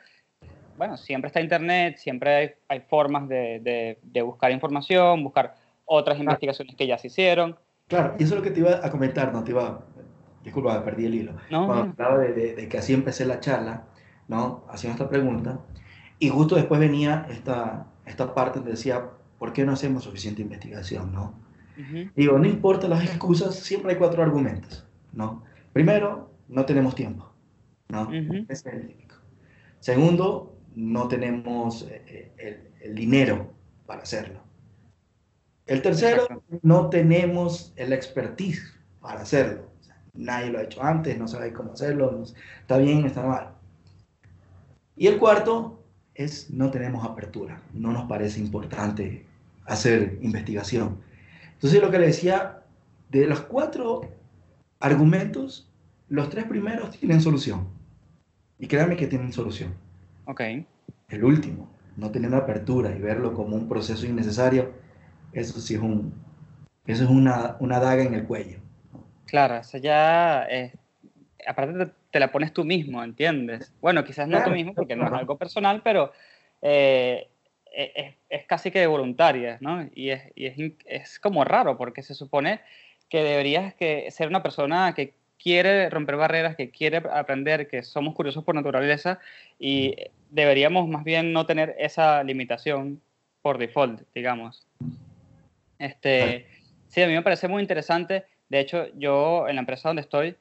[0.76, 5.54] bueno, siempre está Internet, siempre hay, hay formas de, de- de buscar información, buscar
[5.90, 7.56] otras investigaciones que ya se hicieron.
[7.88, 9.84] Claro, y eso es lo que te iba a comentar, no te iba,
[10.44, 11.32] disculpa, perdí el hilo.
[11.50, 13.84] No, Cuando hablaba de, de- de que así empecé la charla,
[14.28, 14.64] ¿no?
[14.68, 15.58] Haciendo esta pregunta,
[16.18, 21.12] y justo después venía esta, esta parte donde decía, ¿por qué no hacemos suficiente investigación,
[21.12, 21.34] no?
[21.76, 25.44] Ujú, Digo, no importa las excusas, siempre hay cuatro argumentos, ¿no?
[25.72, 27.32] Primero, no tenemos tiempo,
[27.88, 28.02] ¿no?
[28.02, 28.44] ujú.
[28.48, 29.16] Ese es el típico.
[29.80, 33.52] Segundo, no tenemos eh, eh, el, el dinero
[33.86, 34.40] para hacerlo.
[35.70, 36.26] El tercero,
[36.62, 38.60] no tenemos el expertise
[39.00, 39.68] para hacerlo.
[39.80, 43.22] O sea, nadie lo ha hecho antes, no sabe cómo hacerlo, no- está bien, está
[43.24, 43.52] mal.
[44.96, 45.82] Y el cuarto
[46.14, 49.24] es no tenemos apertura, no nos parece importante
[49.64, 50.98] hacer investigación.
[51.52, 52.62] Entonces lo que le decía,
[53.10, 54.00] de los cuatro
[54.80, 55.70] argumentos,
[56.08, 57.68] los tres primeros tienen solución.
[58.58, 59.72] Y créanme que tienen solución.
[60.26, 60.40] Ok.
[61.08, 64.72] El último, no tener apertura y verlo como un proceso innecesario,
[65.32, 66.12] eso sí es un,
[66.86, 68.58] eso es una, una daga en el cuello.
[69.26, 70.72] Claro, eso ya es,
[71.46, 73.72] aparte te, te la pones tú mismo, ¿entiendes?
[73.80, 75.20] Bueno, quizás no tú Claro, mismo porque no es claro.
[75.20, 76.12] algo personal, pero
[76.62, 77.28] eh,
[77.72, 79.88] e- es, es casi que voluntaria, ¿no?
[79.94, 82.60] Y, es, y es, es como raro porque se supone
[83.08, 88.14] que deberías que ser una persona que quiere romper barreras, que quiere aprender, que somos
[88.14, 89.18] curiosos por naturaleza
[89.58, 89.94] y
[90.30, 93.00] deberíamos más bien no tener esa limitación
[93.42, 94.66] por default, digamos.
[95.80, 96.46] Este,
[96.88, 98.26] sí, a mí me parece muy interesante.
[98.50, 100.36] De hecho, yo en la empresa donde estoy,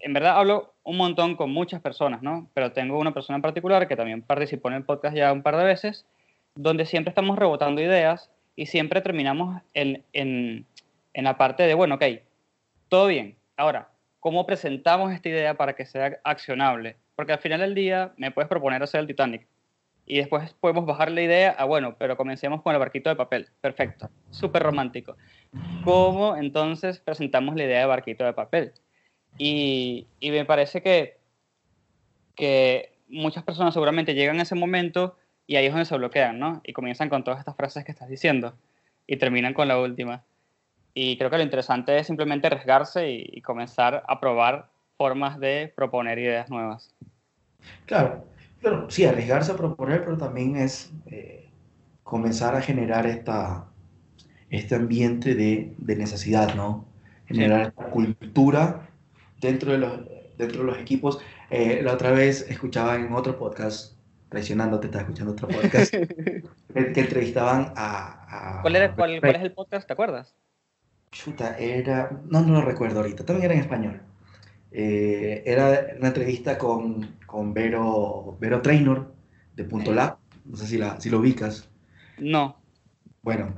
[0.00, 2.50] en verdad hablo un montón con muchas personas, ¿no?
[2.52, 5.56] Pero tengo una persona en particular que también participó en el podcast ya un par
[5.56, 6.04] de veces,
[6.56, 10.66] donde siempre estamos rebotando ideas y siempre terminamos en, en,
[11.14, 12.04] en la parte de, bueno, ok,
[12.88, 13.36] todo bien.
[13.56, 13.88] Ahora,
[14.18, 16.96] ¿cómo presentamos esta idea para que sea accionable?
[17.14, 19.46] Porque al final del día me puedes proponer hacer el Titanic
[20.06, 23.48] y después podemos bajar la idea a, bueno, pero comencemos con el barquito de papel.
[23.60, 25.16] Perfecto, súper romántico.
[25.84, 28.72] ¿Cómo entonces presentamos la idea de barquito de papel?
[29.36, 31.18] Y, y me parece que,
[32.36, 36.60] que muchas personas seguramente llegan a ese momento y ahí es donde se bloquean, ¿no?
[36.64, 38.54] Y comienzan con todas estas frases que estás diciendo
[39.06, 40.24] y terminan con la última.
[40.94, 45.72] Y creo que lo interesante es simplemente arriesgarse y, y comenzar a probar formas de
[45.74, 46.94] proponer ideas nuevas.
[47.86, 48.24] Claro,
[48.62, 51.48] pero sí, arriesgarse a proponer, pero también es eh,
[52.02, 53.66] comenzar a generar esta,
[54.50, 56.84] este ambiente de, de necesidad, ¿no?
[57.26, 58.88] Generar esta cultura
[59.40, 60.00] dentro de los,
[60.38, 61.18] dentro de los equipos.
[61.50, 63.96] Eh, la otra vez escuchaba en otro podcast,
[64.28, 66.42] traicionándote, estaba escuchando otro podcast, que,
[66.92, 68.58] que entrevistaban a...
[68.58, 69.86] a- ¿Cuál, era, cuál, cuál es el podcast?
[69.86, 70.34] ¿Te acuerdas?
[71.12, 74.00] Chuta, era, no, no lo recuerdo ahorita, también era en español.
[74.78, 79.10] Eh, era una entrevista con, con Vero, Vero Trainor
[79.54, 81.70] de Punto Lab, no sé si, la, si lo ubicas.
[82.18, 82.60] No.
[83.22, 83.54] Bueno,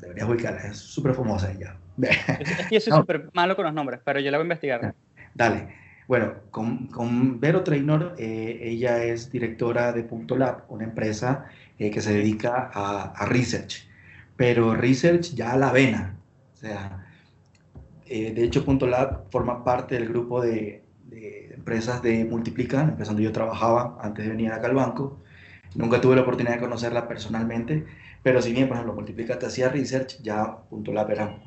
[0.00, 1.76] deberías ubicarla, es súper famosa ella.
[2.70, 2.96] Yo soy No.
[2.98, 4.94] súper malo con los nombres, pero yo la voy a investigar.
[5.34, 5.74] Dale.
[6.06, 11.46] Bueno, con, con Vero Trainor, eh, ella es directora de Punto Lab, una empresa
[11.80, 13.88] eh, que se dedica a, a research,
[14.36, 16.14] pero research ya a la vena.
[16.52, 17.01] O sea,
[18.06, 22.90] eh, de hecho, Punto Lab forma parte del grupo de, de empresas de Multiplica, la
[22.90, 25.18] empresa donde yo trabajaba antes de venir acá al banco.
[25.74, 27.84] Nunca tuve la oportunidad de conocerla personalmente,
[28.22, 31.40] pero si bien, por ejemplo, Multiplica te hacía research, ya Punto Lab era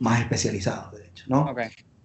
[0.00, 1.42] más especializado, de hecho, ¿no?
[1.50, 1.58] Ok.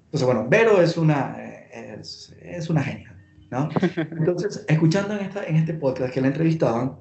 [0.06, 3.18] Entonces, bueno, Vero es una, es, es una genia,
[3.52, 3.70] ¿no?
[3.98, 6.98] Entonces, escuchando en, esta, en este podcast que la entrevistaban,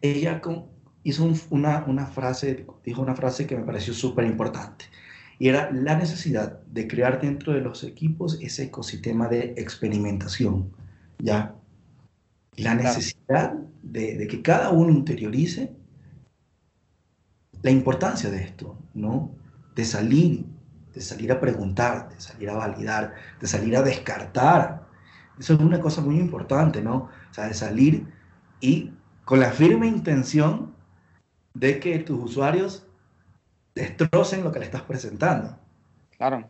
[0.00, 0.66] ella con-
[1.02, 4.84] hizo un- una, una frase, dijo una frase que me pareció súper importante,
[5.40, 10.70] y era la necesidad de crear dentro de los equipos ese ecosistema de experimentación,
[11.18, 11.56] ¿ya?
[12.56, 15.72] La necesidad de, de que cada uno interiorice
[17.62, 19.34] la importancia de esto, ¿no?
[19.74, 20.44] De salir
[20.94, 24.86] de salir a preguntar, de salir a validar, de salir a descartar.
[25.38, 27.08] Eso es una cosa muy importante, ¿no?
[27.30, 28.06] O sea, de salir
[28.60, 28.92] y
[29.24, 30.74] con la firme intención
[31.54, 32.86] de que tus usuarios
[33.74, 35.56] destrocen lo que le estás presentando.
[36.16, 36.48] Claro.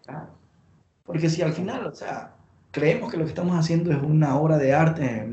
[1.05, 2.35] Porque si al final, o sea,
[2.71, 5.29] creemos que lo que estamos haciendo es una obra de arte,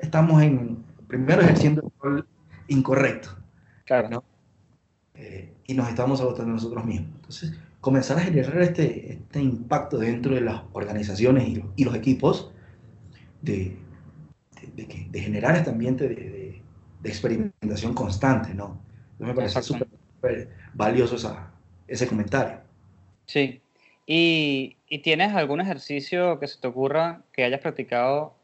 [0.00, 2.28] estamos en, primero ejerciendo el rol
[2.68, 3.30] incorrecto.
[3.84, 4.08] Claro.
[4.08, 4.24] ¿no?
[5.14, 7.10] Eh, y nos estamos agotando nosotros mismos.
[7.16, 11.94] Entonces, comenzar a generar este, este impacto dentro de las organizaciones y, los- y los
[11.94, 12.52] equipos
[13.42, 13.76] de,
[14.76, 16.62] de, de de generar este ambiente de,
[17.04, 18.80] experimentación constante, ¿no?
[19.12, 19.85] Entonces me parece Exacto.
[20.28, 21.50] Súper valioso esa-
[21.86, 22.58] ese comentario.
[23.26, 23.60] Sí.
[24.06, 28.34] ¿Y, y tienes algún ejercicio que se te ocurra que hayas practicado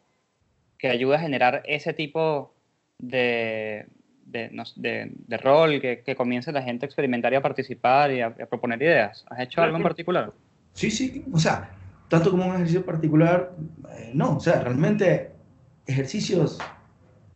[0.79, 2.53] que ayude a generar ese tipo
[2.99, 3.87] de,
[4.27, 8.21] de, de- de rol, que, que comience la gente a experimentar y a participar y
[8.21, 9.25] a, a proponer ideas?
[9.31, 10.33] ¿Has hecho algo en particular?
[10.73, 11.71] Sí, sí, o sea,
[12.09, 13.53] tanto como un ejercicio particular,
[13.97, 15.31] eh, no, o sea, realmente
[15.87, 16.59] ejercicios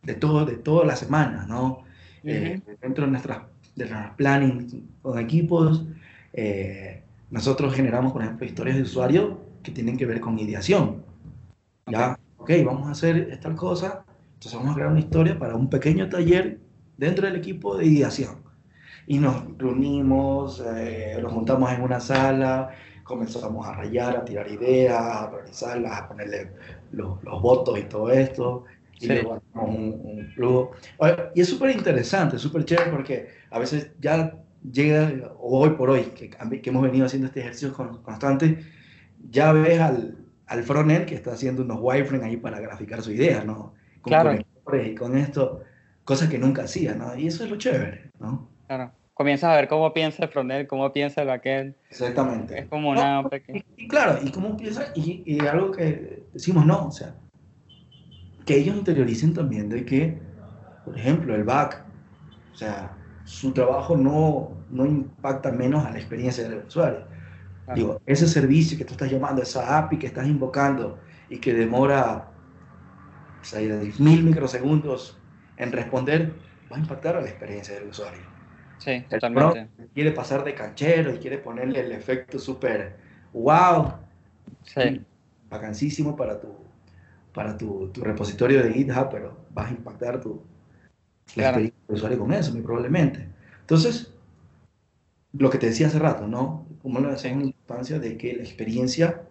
[0.03, 1.85] de todo, de toda la semana, ¿no?
[2.25, 3.43] Eh, dentro de nuestras,
[3.77, 5.85] de planning con equipos,
[6.33, 11.05] eh, nosotros generamos, por ejemplo, historias de usuario que tienen que ver con ideación.
[11.87, 14.05] Ya, ok, vamos a hacer tal cosa,
[14.35, 16.59] entonces vamos a crear una historia para un pequeño taller
[16.97, 18.45] dentro del equipo de ideación.
[19.07, 22.71] Y nos reunimos, eh, nos juntamos en una sala,
[23.05, 26.51] comenzamos a rayar, a tirar ideas, a priorizarlas, a ponerle
[26.91, 28.65] los, los votos y todo esto.
[29.01, 29.13] Y Sí.
[29.13, 30.33] luego un,
[31.35, 34.39] Y es súper interesante, súper chévere porque a veces ya
[34.73, 38.59] llega, hoy por hoy, que, que hemos venido haciendo este ejercicio con- constante,
[39.31, 43.45] ya ves al, al frontend que está haciendo unos wireframes ahí para graficar su idea,
[43.45, 43.75] ¿no?
[44.01, 44.31] Con Claro.
[44.31, 45.61] conectores y con esto,
[46.05, 47.17] cosas que nunca hacía, ¿no?
[47.17, 48.49] Y eso es lo chévere, ¿no?
[48.67, 48.93] Claro.
[49.15, 51.75] Comienzas a ver cómo piensa el frontend, cómo piensa el backend.
[51.89, 52.59] Exactamente.
[52.59, 53.63] Es como una No, pequeña...
[53.77, 57.15] Y, y claro, y cómo piensa, y, y algo que decimos no, o sea,
[58.47, 60.19] que ellos interioricen también de que,
[60.85, 61.85] por ejemplo, el back,
[62.53, 67.07] o sea, su trabajo no, no impacta menos a la experiencia del usuario.
[67.65, 67.81] Claro.
[67.81, 72.29] Digo, ese servicio que tú estás llamando, esa API que estás invocando y que demora
[73.41, 75.19] o sea, 10.000 microsegundos
[75.57, 76.33] en responder,
[76.71, 78.23] va a impactar a la experiencia del usuario.
[78.79, 79.69] Sí, totalmente.
[79.93, 82.97] quiere pasar de canchero y quiere ponerle el efecto súper
[83.33, 83.93] wow,
[84.63, 85.01] Sí,
[85.49, 86.66] vacancísimo para tu,
[87.37, 90.41] para tu, tu repositorio de GitHub, pero vas a impactar tu,
[91.35, 91.49] la Claro.
[91.61, 93.29] experiencia del usuario con eso, muy probablemente.
[93.61, 94.15] Entonces,
[95.33, 96.67] lo que te decía hace rato, ¿no?
[96.83, 99.23] Como le hacemos la importancia de que la experiencia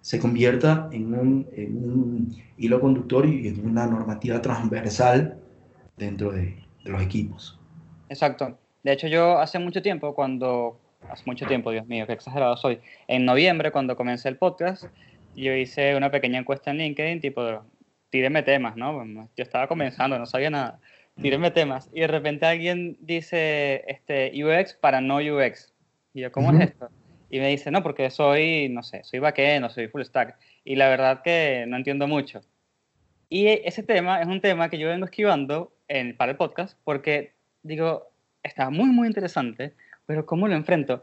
[0.00, 5.38] se convierta en un, en un hilo conductor y en una normativa transversal
[5.96, 7.58] dentro de, de los equipos.
[8.08, 8.58] exacto.
[8.82, 10.78] De hecho, yo hace mucho tiempo, cuando...
[11.08, 12.80] Hace mucho tiempo, Dios mío, qué exagerado soy.
[13.06, 14.84] En noviembre, cuando comencé el podcast,
[15.34, 17.64] yo hice una pequeña encuesta en LinkedIn, tipo,
[18.10, 19.04] tíreme temas, ¿no?
[19.36, 20.80] Yo estaba comenzando, no sabía nada.
[21.20, 21.88] Tíreme temas.
[21.92, 25.72] Y de repente alguien dice, este, UX para no UX.
[26.12, 26.58] Y yo, ¿cómo Ujú.
[26.58, 26.90] es esto?
[27.30, 30.36] Y me dice, no, porque soy, no sé, soy backend, no soy full stack.
[30.64, 32.42] Y la verdad que no entiendo mucho.
[33.28, 37.32] Y ese tema es un tema que yo vengo esquivando en, para el podcast porque
[37.62, 38.10] digo,
[38.42, 39.74] está muy, muy interesante,
[40.06, 41.02] pero ¿cómo lo enfrento?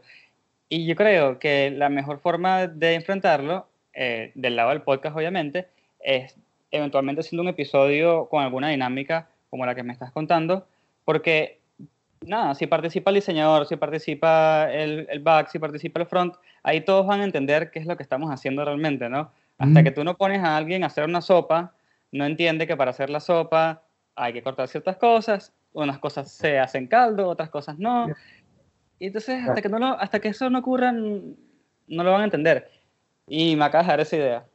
[0.68, 5.68] Y yo creo que la mejor forma de enfrentarlo, eh, del lado del podcast obviamente,
[6.00, 6.36] es
[6.70, 10.66] eventualmente haciendo un episodio con alguna dinámica como la que me estás contando,
[11.04, 11.60] porque
[12.24, 16.80] nada, si participa el diseñador, si participa el, el back, si participa el front, ahí
[16.80, 19.30] todos van a entender qué es lo que estamos haciendo realmente, ¿no?
[19.58, 19.84] Hasta Mm.
[19.84, 21.74] que tú no pones a alguien a hacer una sopa,
[22.10, 23.82] no entiende que para hacer la sopa
[24.16, 28.08] hay que cortar ciertas cosas, unas cosas se hacen caldo, otras cosas no.
[28.98, 31.24] Y entonces, hasta que, no lo- hasta que eso no ocurra, no
[32.04, 32.70] lo van a entender.
[33.26, 34.46] Y me acabas de dar esa idea.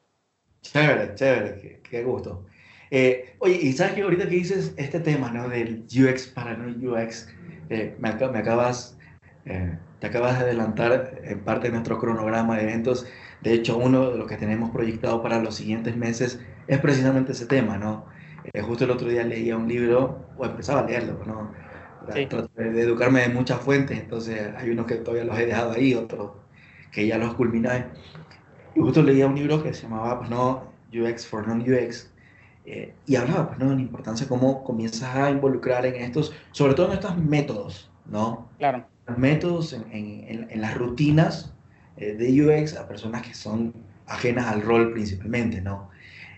[0.61, 2.45] Chévere, chévere, qué, qué gusto.
[2.91, 5.49] Eh, oye, y sabes que ahorita que dices este tema, ¿no?
[5.49, 7.27] Del UX para no UX,
[7.69, 8.97] eh, me, me acabas,
[9.45, 13.05] eh, te acabas de adelantar en parte de nuestro cronograma de eventos.
[13.41, 17.45] De hecho, uno de los que tenemos proyectado para los siguientes meses es precisamente ese
[17.45, 18.05] tema, ¿no?
[18.53, 21.53] Eh, justo el otro día leía un libro, o empezaba a leerlo, ¿no?
[22.13, 22.25] Sí.
[22.27, 25.93] Trato de educarme de muchas fuentes, entonces hay unos que todavía los he dejado ahí,
[25.93, 26.31] otros
[26.91, 27.85] que ya los culminé.
[28.77, 30.63] Justo leía un libro que se llamaba, pues no,
[30.93, 32.09] UX for Non-UX,
[32.65, 36.33] eh, y hablaba, pues no, de la importancia de cómo comienzas a involucrar en estos,
[36.51, 38.49] sobre todo en estos métodos, ¿no?
[38.57, 41.53] Claro, Los métodos en, en- en- las rutinas
[41.97, 43.73] eh, de UX a personas que son
[44.05, 45.89] ajenas al rol principalmente, ¿no?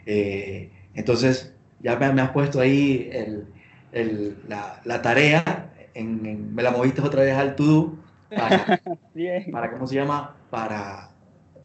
[0.05, 3.45] Eh, entonces, ya me, me has puesto ahí el-
[3.91, 7.95] el- la, la tarea, en, en- me la moviste otra vez al to-do,
[8.29, 8.81] para,
[9.51, 10.35] para ¿cómo se llama?
[10.51, 11.09] Para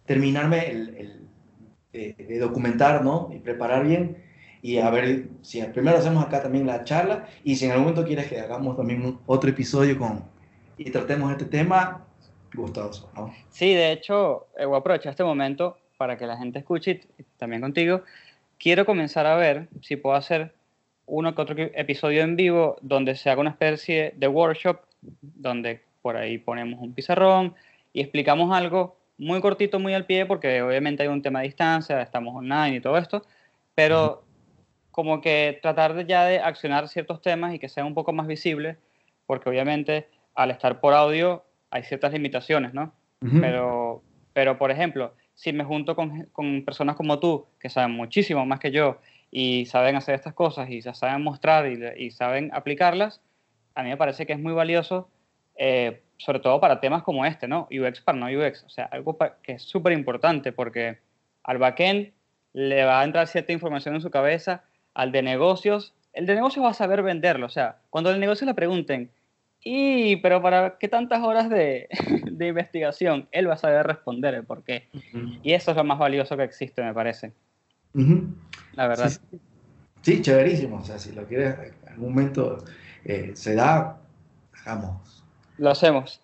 [0.07, 1.21] terminarme el, el-
[1.93, 3.31] de, de documentar, ¿no?
[3.33, 4.23] Y preparar bien.
[4.63, 8.05] Y a ver si primero hacemos acá también la charla y si en algún momento
[8.07, 10.25] quieres que hagamos también otro episodio con
[10.77, 12.05] y tratemos este tema,
[12.53, 13.33] gustoso, ¿no?
[13.51, 17.23] Sí, de hecho, eh, voy a aprovechar este momento para que la gente escuche y
[17.37, 18.03] también contigo.
[18.59, 20.53] Quiero comenzar a ver si puedo hacer
[21.07, 24.81] uno que otro episodio en vivo donde se haga una especie de workshop,
[25.21, 27.55] donde por ahí ponemos un pizarrón
[27.93, 32.01] y explicamos algo muy cortito, muy al pie, porque obviamente hay un tema de distancia,
[32.03, 33.23] estamos online y todo esto,
[33.75, 34.25] pero
[34.91, 38.27] como que tratar de ya de accionar ciertos temas y que sean un poco más
[38.27, 38.77] visibles,
[39.27, 42.93] porque obviamente al estar por audio hay ciertas limitaciones, ¿no?
[43.21, 43.41] Ujú.
[43.41, 44.03] Pero,
[44.33, 48.61] pero por ejemplo, si me junto con, con personas como tú, que saben muchísimo más
[48.61, 49.01] que yo
[49.33, 53.21] y saben hacer estas cosas y ya saben mostrar y, y saben aplicarlas,
[53.75, 55.09] a mí me parece que es muy valioso,
[55.57, 57.69] eh, sobre todo para temas como este, ¿no?
[57.71, 60.99] UX para no UX, o sea, algo que es súper importante porque
[61.43, 62.13] al backend
[62.53, 66.65] le va a entrar cierta información en su cabeza, al de negocios, el de negocios
[66.65, 69.11] va a saber venderlo, o sea, cuando el negocio le pregunten,
[69.67, 71.89] y, pero ¿para qué tantas horas de,
[72.31, 73.29] de investigación?
[73.33, 74.89] Él va a saber responder el por qué.
[75.43, 77.33] Y eso es lo más valioso que existe, me parece.
[78.75, 79.09] La verdad.
[79.09, 79.41] Sí, sí.
[80.05, 80.77] Sí, chéverísimo.
[80.77, 82.63] O sea, si lo quieres, en algún momento
[83.07, 83.97] eh, se da,
[84.53, 85.24] hagamos.
[85.59, 86.21] Lo hacemos.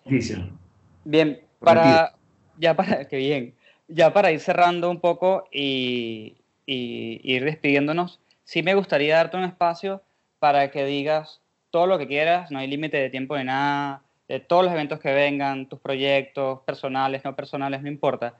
[1.05, 2.13] Bien, para,
[2.57, 3.53] ya para, qué bien,
[3.87, 9.43] ya para ir cerrando un poco y, y ir despidiéndonos, sí me gustaría darte un
[9.43, 10.01] espacio
[10.39, 14.39] para que digas todo lo que quieras, no hay límite de tiempo de nada, de
[14.39, 18.35] todos los eventos que vengan, tus proyectos, personales, no personales, no importa.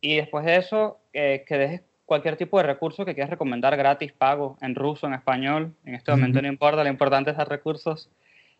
[0.00, 4.12] Y después de eso, eh, que dejes cualquier tipo de recurso que quieras recomendar gratis,
[4.12, 8.08] pago, en ruso, en español, en este momento no importa, lo importante es dar recursos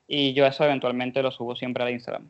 [0.09, 2.29] y yo eso eventualmente lo subo siempre al Instagram.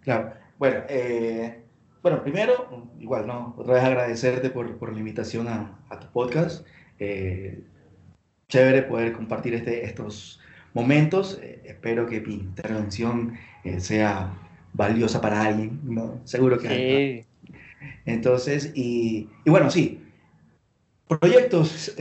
[0.00, 0.32] Claro.
[0.58, 1.64] Bueno, eh,
[2.00, 3.54] bueno, primero, igual, ¿no?
[3.58, 6.64] Otra vez agradecerte por, por la invitación a, a tu podcast.
[7.00, 7.60] Eh,
[8.48, 10.40] chévere poder compartir este, estos
[10.72, 11.40] momentos.
[11.42, 13.36] Eh, espero que mi intervención
[13.78, 14.32] sea
[14.72, 16.20] valiosa para alguien, ¿no?
[16.22, 17.22] Seguro que hay.
[17.22, 17.54] Sí,
[18.04, 20.00] Entonces, y, y bueno, sí,
[21.08, 21.96] proyectos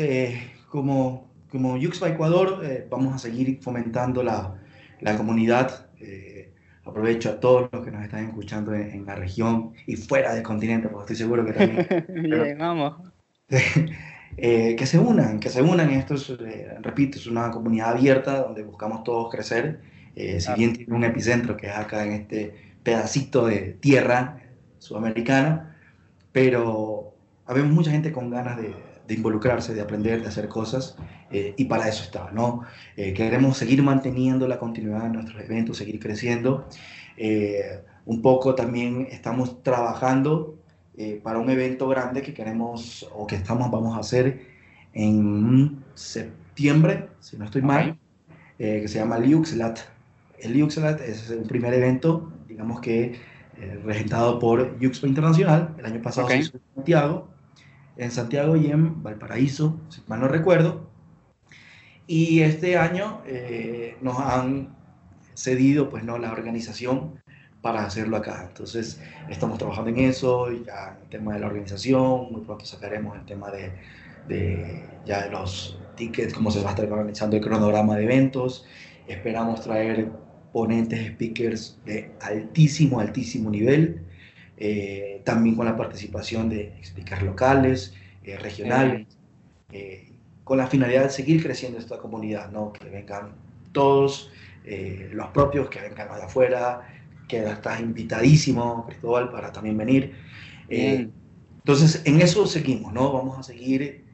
[0.70, 1.25] como,
[1.56, 4.56] como Yuxpa Ecuador, eh, vamos a seguir fomentando la,
[5.00, 5.90] la comunidad.
[6.00, 6.54] eh,
[6.88, 10.44] aprovecho a todos los que nos están escuchando en, en la región y fuera del
[10.44, 13.12] continente, porque estoy seguro que también bien, vamos.
[14.38, 15.92] eh, que se unan, que se unan.
[15.92, 19.82] Esto es, eh, repito, es una comunidad abierta donde buscamos todos crecer.
[20.16, 20.56] Eh, si Claro.
[20.56, 24.42] bien tiene un epicentro que es acá en este pedacito de tierra
[24.78, 25.76] sudamericana,
[26.32, 30.98] pero habemos mucha gente con ganas de, de involucrarse, de aprender, de hacer cosas,
[31.32, 32.62] eh, y para eso está, ¿no?
[32.96, 36.68] Eh, queremos seguir manteniendo la continuidad de nuestros eventos, seguir creciendo.
[37.18, 40.56] Eh, un poco también estamos trabajando
[41.24, 44.48] para un evento grande que queremos o que estamos, vamos a hacer
[44.94, 47.98] en septiembre, si no estoy mal,
[48.58, 49.80] que se llama Liuxlat.
[50.40, 53.20] El Liuxlat es el primer evento, digamos que
[53.84, 55.76] regentado por Yuxpa Internacional.
[55.78, 56.32] El año pasado Ok.
[56.34, 57.28] se hizo en Santiago,
[57.98, 60.90] en Santiago y en Valparaíso, si mal no recuerdo.
[62.08, 64.76] Y este año eh, nos han
[65.34, 66.18] cedido pues, ¿no?
[66.18, 67.22] la organización
[67.62, 68.46] para hacerlo acá.
[68.48, 73.26] Entonces, estamos trabajando en eso, ya el tema de la organización, muy pronto sacaremos el
[73.26, 73.72] tema de,
[74.28, 78.66] de ya de los tickets, cómo se va a estar organizando el cronograma de eventos.
[79.08, 80.12] Esperamos traer
[80.54, 84.06] ponentes, speakers de altísimo, altísimo nivel,
[84.58, 87.94] eh, también con la participación de speakers locales,
[88.24, 89.08] eh, regionales,
[89.72, 90.12] eh,
[90.44, 92.72] con la finalidad de seguir creciendo esta comunidad, ¿no?
[92.74, 93.32] que vengan
[93.72, 94.32] todos
[94.64, 96.88] eh, los propios, que vengan de afuera,
[97.28, 100.16] que estás invitadísimo, Cristóbal, para también venir.
[100.70, 101.10] Eh,
[101.58, 103.12] entonces, en eso seguimos, ¿no?
[103.12, 104.06] Vamos a seguir,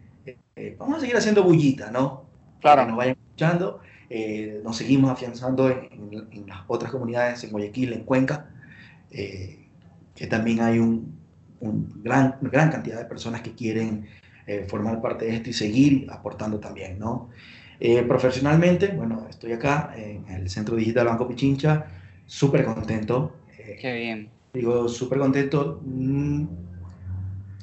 [0.56, 2.26] eh, vamos a seguir haciendo bullita, ¿no?
[2.62, 2.84] Claro.
[2.84, 3.82] Que nos vayan escuchando.
[4.64, 8.50] Nos seguimos afianzando en, en- en las otras comunidades, en Guayaquil, en Cuenca,
[9.12, 9.61] eh,
[10.16, 11.18] que también hay un,
[11.59, 14.07] un gran, una gran cantidad de personas que quieren
[14.47, 17.30] eh, formar parte de esto y seguir aportando también, ¿no?
[17.80, 21.86] Eh, profesionalmente, bueno, estoy acá en el Centro Digital Banco Pichincha,
[22.26, 23.36] súper contento.
[23.57, 24.30] eh, Qué bien.
[24.53, 26.45] digo, súper contento, mm,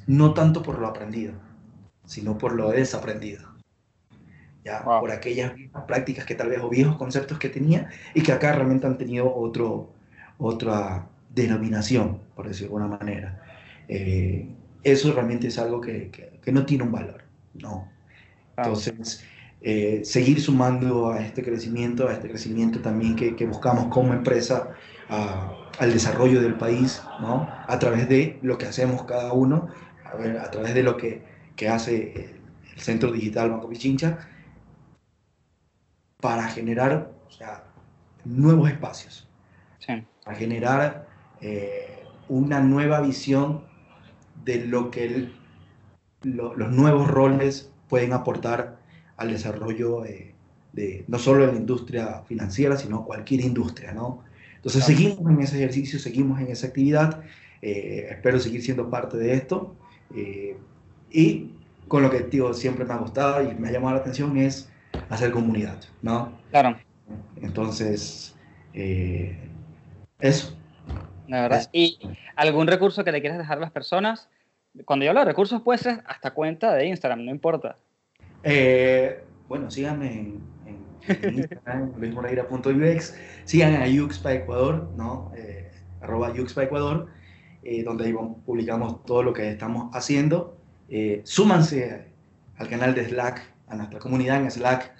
[0.07, 1.33] no tanto por lo aprendido,
[2.05, 3.47] sino por lo desaprendido.
[4.65, 4.99] Ya, Wow.
[5.01, 5.53] por aquellas
[5.87, 9.33] prácticas que tal vez o viejos conceptos que tenía y que acá realmente han tenido
[9.33, 9.89] otro,
[10.37, 13.43] otra denominación, por decirlo de alguna manera.
[13.87, 17.23] Eh, eso realmente es algo que, que- que no tiene un valor,
[17.53, 17.91] no.
[18.55, 18.85] Claro.
[18.85, 19.25] Entonces,
[19.61, 24.71] eh, seguir sumando a este crecimiento, a este crecimiento también que, que buscamos como empresa
[25.09, 27.47] a- al desarrollo del país, ¿no?
[27.67, 29.69] A través de lo que hacemos cada uno,
[30.05, 31.23] a, ver, a través de lo que,
[31.55, 32.41] que hace el,
[32.75, 34.19] el Centro Digital Banco Pichincha,
[36.21, 37.63] para generar o sea,
[38.25, 39.27] nuevos espacios,
[39.79, 41.08] Sí, para generar
[41.39, 43.69] eh, una nueva visión
[44.33, 45.41] de lo que el-
[46.21, 48.81] lo- los nuevos roles pueden aportar
[49.17, 50.37] al desarrollo eh,
[50.71, 54.23] de no solo de la industria financiera, sino cualquier industria, ¿no?
[54.55, 54.97] Entonces Claro.
[54.97, 57.23] seguimos en ese ejercicio, seguimos en esa actividad,
[57.61, 59.79] eh, espero seguir siendo parte de esto
[60.09, 60.65] eh,
[61.09, 61.55] y
[61.87, 64.71] con lo que digo, siempre me ha gustado y me ha llamado la atención es
[65.09, 66.43] hacer comunidad, ¿no?
[66.49, 66.79] claro,
[67.35, 68.37] Entonces,
[68.73, 69.55] eh,
[70.19, 70.58] eso.
[71.35, 71.59] De verdad.
[71.59, 71.99] Es- ¿Y
[72.35, 74.29] algún recurso que le quieras dejar a las personas?
[74.85, 77.75] Cuando yo hablo de recursos, puede ser hasta cuenta de Instagram, no importa.
[78.43, 83.15] Eh, bueno, síganme en, en- en Instagram, luismoreira.ux,
[83.45, 85.31] sigan a Yuxpa Ecuador, ¿no?
[85.35, 85.71] Eh,
[86.01, 87.07] arroba Yuxpa Ecuador,
[87.63, 88.13] eh, donde ahí
[88.45, 90.57] publicamos todo lo que estamos haciendo.
[90.87, 92.05] Eh, súmanse
[92.57, 94.93] al canal de Slack, a nuestra comunidad en Slack.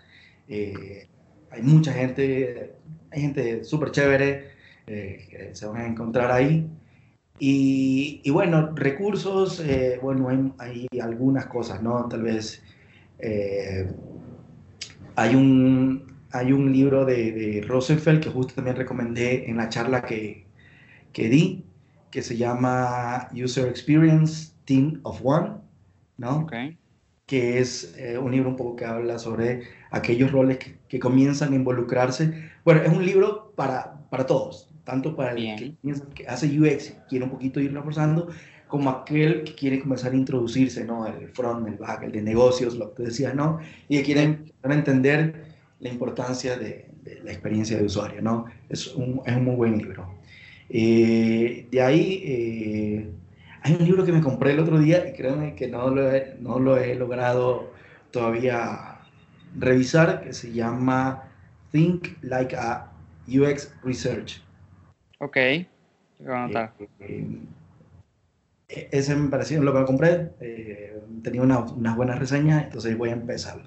[1.51, 2.75] Hay mucha gente,
[3.11, 4.51] hay gente súper chévere
[4.89, 6.67] eh, que se van a encontrar ahí.
[7.39, 10.27] Y, y bueno, recursos, eh, bueno,
[10.57, 12.07] hay, hay algunas cosas, ¿no?
[12.09, 12.61] Tal vez
[13.19, 13.89] eh,
[15.15, 20.01] hay, un, hay un libro de, de Rosenfeld que justo también recomendé en la charla
[20.01, 20.45] que,
[21.13, 21.63] que di,
[22.11, 25.51] que se llama User Experience Team of One,
[26.17, 26.39] ¿no?
[26.39, 26.53] Ok,
[27.25, 29.61] que es eh, un libro un poco que habla sobre
[29.91, 32.49] aquellos roles que, que comienzan a involucrarse.
[32.65, 35.57] Bueno, es un libro para, para todos, tanto para el Bien.
[35.57, 38.29] que, piensa que hace UX y quiere un poquito ir reforzando,
[38.67, 41.05] como aquel que quiere comenzar a introducirse, ¿no?
[41.07, 43.59] El front, el back, el de negocios, lo que tú decías, ¿no?
[43.87, 45.45] Y que quieren entender
[45.79, 48.45] la importancia de, de la experiencia de usuario, ¿no?
[48.69, 50.19] Es un, es un muy buen libro.
[50.69, 53.09] Eh, de ahí, eh,
[53.61, 56.35] hay un libro que me compré el otro día y créanme que no lo he,
[56.39, 57.71] no lo he logrado
[58.11, 58.99] todavía
[59.57, 61.23] revisar, que se llama
[61.71, 62.91] Think Like a
[63.27, 64.41] UX Research.
[65.19, 65.37] Ok.
[66.19, 66.73] Lo voy a anotar.
[66.99, 67.25] Eh,
[68.67, 72.97] eh, ese me pareció lo que me compré, eh, tenía una- unas buenas reseñas, entonces
[72.97, 73.63] voy a empezarlo.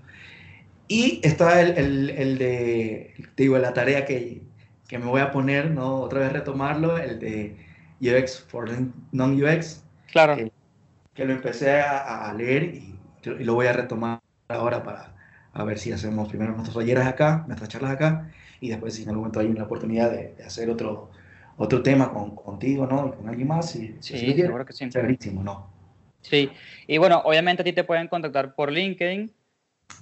[0.88, 4.42] Y está el, el, el de, digo, la tarea que,
[4.88, 5.96] que me voy a poner, ¿no?
[6.00, 7.56] Otra vez retomarlo, el de
[8.00, 8.68] UX for
[9.12, 10.50] Non-UX, Claro, eh,
[11.14, 12.94] que lo empecé a, a leer y,
[13.24, 15.14] y lo voy a retomar ahora para
[15.54, 18.30] a ver si hacemos primero nuestros talleres acá, nuestras charlas acá,
[18.60, 21.10] y después si en algún momento hay una oportunidad de, de hacer otro,
[21.62, 23.08] otro tema con, contigo, ¿no?
[23.08, 24.88] Y con alguien más, si, si sí, seguro que sí.
[24.88, 25.70] chéverísimo, ¿no?
[26.20, 26.50] Sí,
[26.86, 29.32] y bueno, obviamente a ti te pueden contactar por LinkedIn.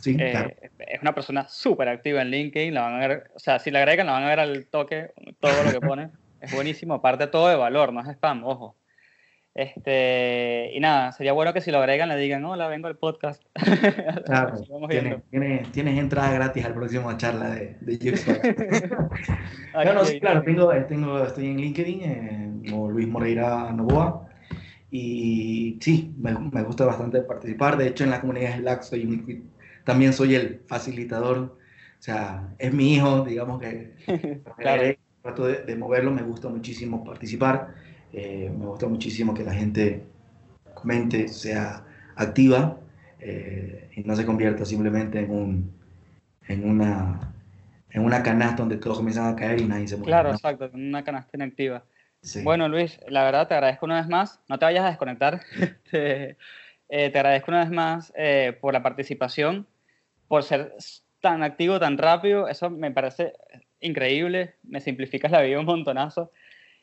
[0.00, 0.50] Sí, eh, claro.
[0.78, 2.72] Es una persona súper activa en LinkedIn.
[2.74, 5.12] La van a ver, o sea, si la agregan, la van a ver al toque
[5.40, 6.10] todo lo que pone.
[6.40, 8.76] es buenísimo, aparte todo de valor, no es spam, ojo.
[9.54, 13.42] Este, y nada, sería bueno que si lo agregan le digan, hola, vengo al podcast.
[14.24, 14.54] Claro,
[14.88, 17.98] tienes, tienes, tienes entrada gratis al próximo charla de, de
[19.74, 24.28] No, no, sí, claro, tengo, tengo, estoy en LinkedIn, eh, como Luis Moreira Novoa,
[24.90, 27.76] y sí, me, me gusta bastante participar.
[27.76, 29.50] De hecho, en la comunidad Slack soy un-
[29.84, 33.94] también soy el facilitador, o sea, es mi hijo, digamos que
[34.58, 34.82] Claro.
[35.22, 37.74] trato de, de moverlo, me gusta muchísimo participar,
[38.12, 40.04] eh, me gusta muchísimo que la gente
[40.74, 41.84] comente, sea
[42.16, 42.78] activa
[43.20, 45.80] eh, y no se convierta simplemente en un
[46.48, 47.32] en una
[47.90, 50.10] en una canasta donde todos comienzan a caer y nadie se mueve.
[50.10, 50.34] Claro, ¿no?
[50.34, 51.84] exacto, una canasta inactiva.
[52.22, 52.42] Sí.
[52.42, 54.40] Bueno, Luis, la verdad te agradezco una vez más.
[54.48, 55.40] No te vayas a desconectar.
[55.90, 56.36] te,
[56.88, 59.66] eh, te agradezco una vez más eh, por la participación,
[60.28, 60.74] por ser
[61.20, 62.48] tan activo, tan rápido.
[62.48, 63.32] Eso me parece
[63.80, 64.54] increíble.
[64.62, 66.30] Me simplificas la vida un montonazo.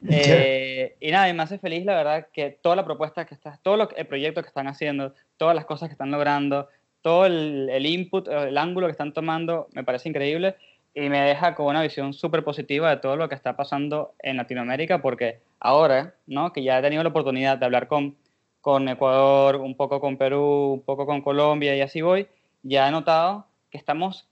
[0.07, 3.61] Eh, y nada, y me hace feliz, la verdad, que toda la propuesta que estás,
[3.61, 6.69] todo lo, el proyecto que están haciendo, todas las cosas que están logrando,
[7.01, 10.55] todo el, el input, el ángulo que están tomando, me parece increíble
[10.93, 14.37] y me deja con una visión súper positiva de todo lo que está pasando en
[14.37, 16.51] Latinoamérica, porque ahora, ¿no?
[16.51, 18.15] que ya he tenido la oportunidad de hablar con,
[18.61, 22.27] con Ecuador, un poco con Perú, un poco con Colombia y así voy,
[22.63, 24.27] ya he notado que estamos,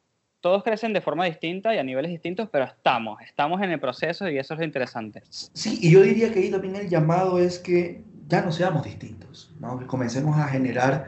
[0.45, 4.29] todos crecen de forma distinta y a niveles distintos, pero estamos, estamos en el proceso
[4.29, 5.23] y eso es lo interesante.
[5.31, 9.51] Sí, y yo diría que ahí también el llamado es que ya no seamos distintos,
[9.59, 9.79] ¿no?
[9.79, 11.07] que comencemos a generar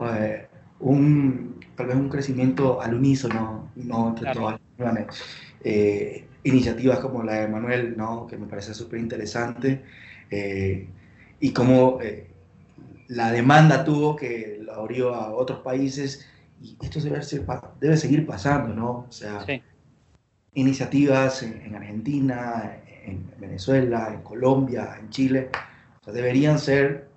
[0.00, 0.46] eh,
[0.80, 4.08] un, tal vez un crecimiento al unísono, ¿no?
[4.08, 4.58] entre Claro.
[4.78, 5.06] todas.
[5.64, 8.26] Eh, iniciativas como la de Manuel, ¿no?
[8.26, 9.82] que me parece súper interesante,
[10.30, 10.88] eh,
[11.40, 12.30] y cómo eh,
[13.08, 16.26] la demanda tuvo que lo abrió a otros países,
[16.60, 17.44] y esto debe, ser
[17.80, 18.90] debe seguir pasando, ¿no?
[19.08, 19.62] O sea, Sí,
[20.54, 25.50] iniciativas en, en Argentina, en Venezuela, en Colombia, en Chile,
[26.00, 27.08] o sea, deberían ser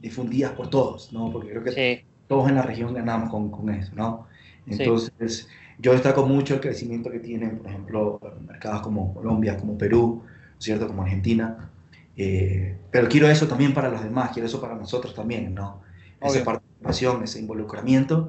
[0.00, 1.30] difundidas por todos, ¿no?
[1.32, 4.26] Porque creo que Sí, todos en la región ganamos con, con eso, ¿no?
[4.70, 4.84] Sí.
[4.84, 10.22] Entonces, yo destaco mucho el crecimiento que tienen, por ejemplo, mercados como Colombia, como Perú,
[10.58, 10.86] ¿cierto?
[10.86, 11.70] Como Argentina.
[12.16, 15.82] Eh, pero quiero eso también para los demás, quiero eso para nosotros también, ¿no?
[16.22, 16.44] Esa Obvio.
[16.44, 18.28] participación, ese involucramiento.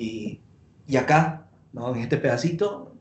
[0.00, 0.40] Y,
[0.86, 1.94] y acá, ¿no?
[1.94, 2.94] En este pedacito,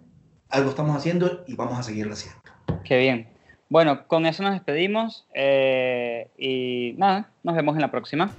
[0.50, 2.41] algo estamos haciendo y vamos a seguirlo haciendo.
[2.84, 3.30] qué bien.
[3.70, 8.32] Bueno, con eso nos despedimos eh, y nada, nos vemos en la próxima.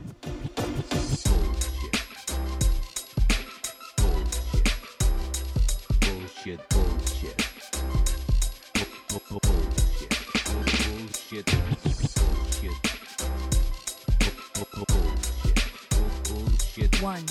[17.03, 17.25] One,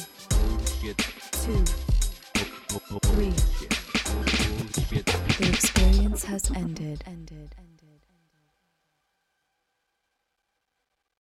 [0.82, 1.19] Bullshit.
[1.50, 1.66] Two,
[3.04, 3.32] three.
[5.40, 7.04] The experience has ended.
[7.08, 7.56] Ended.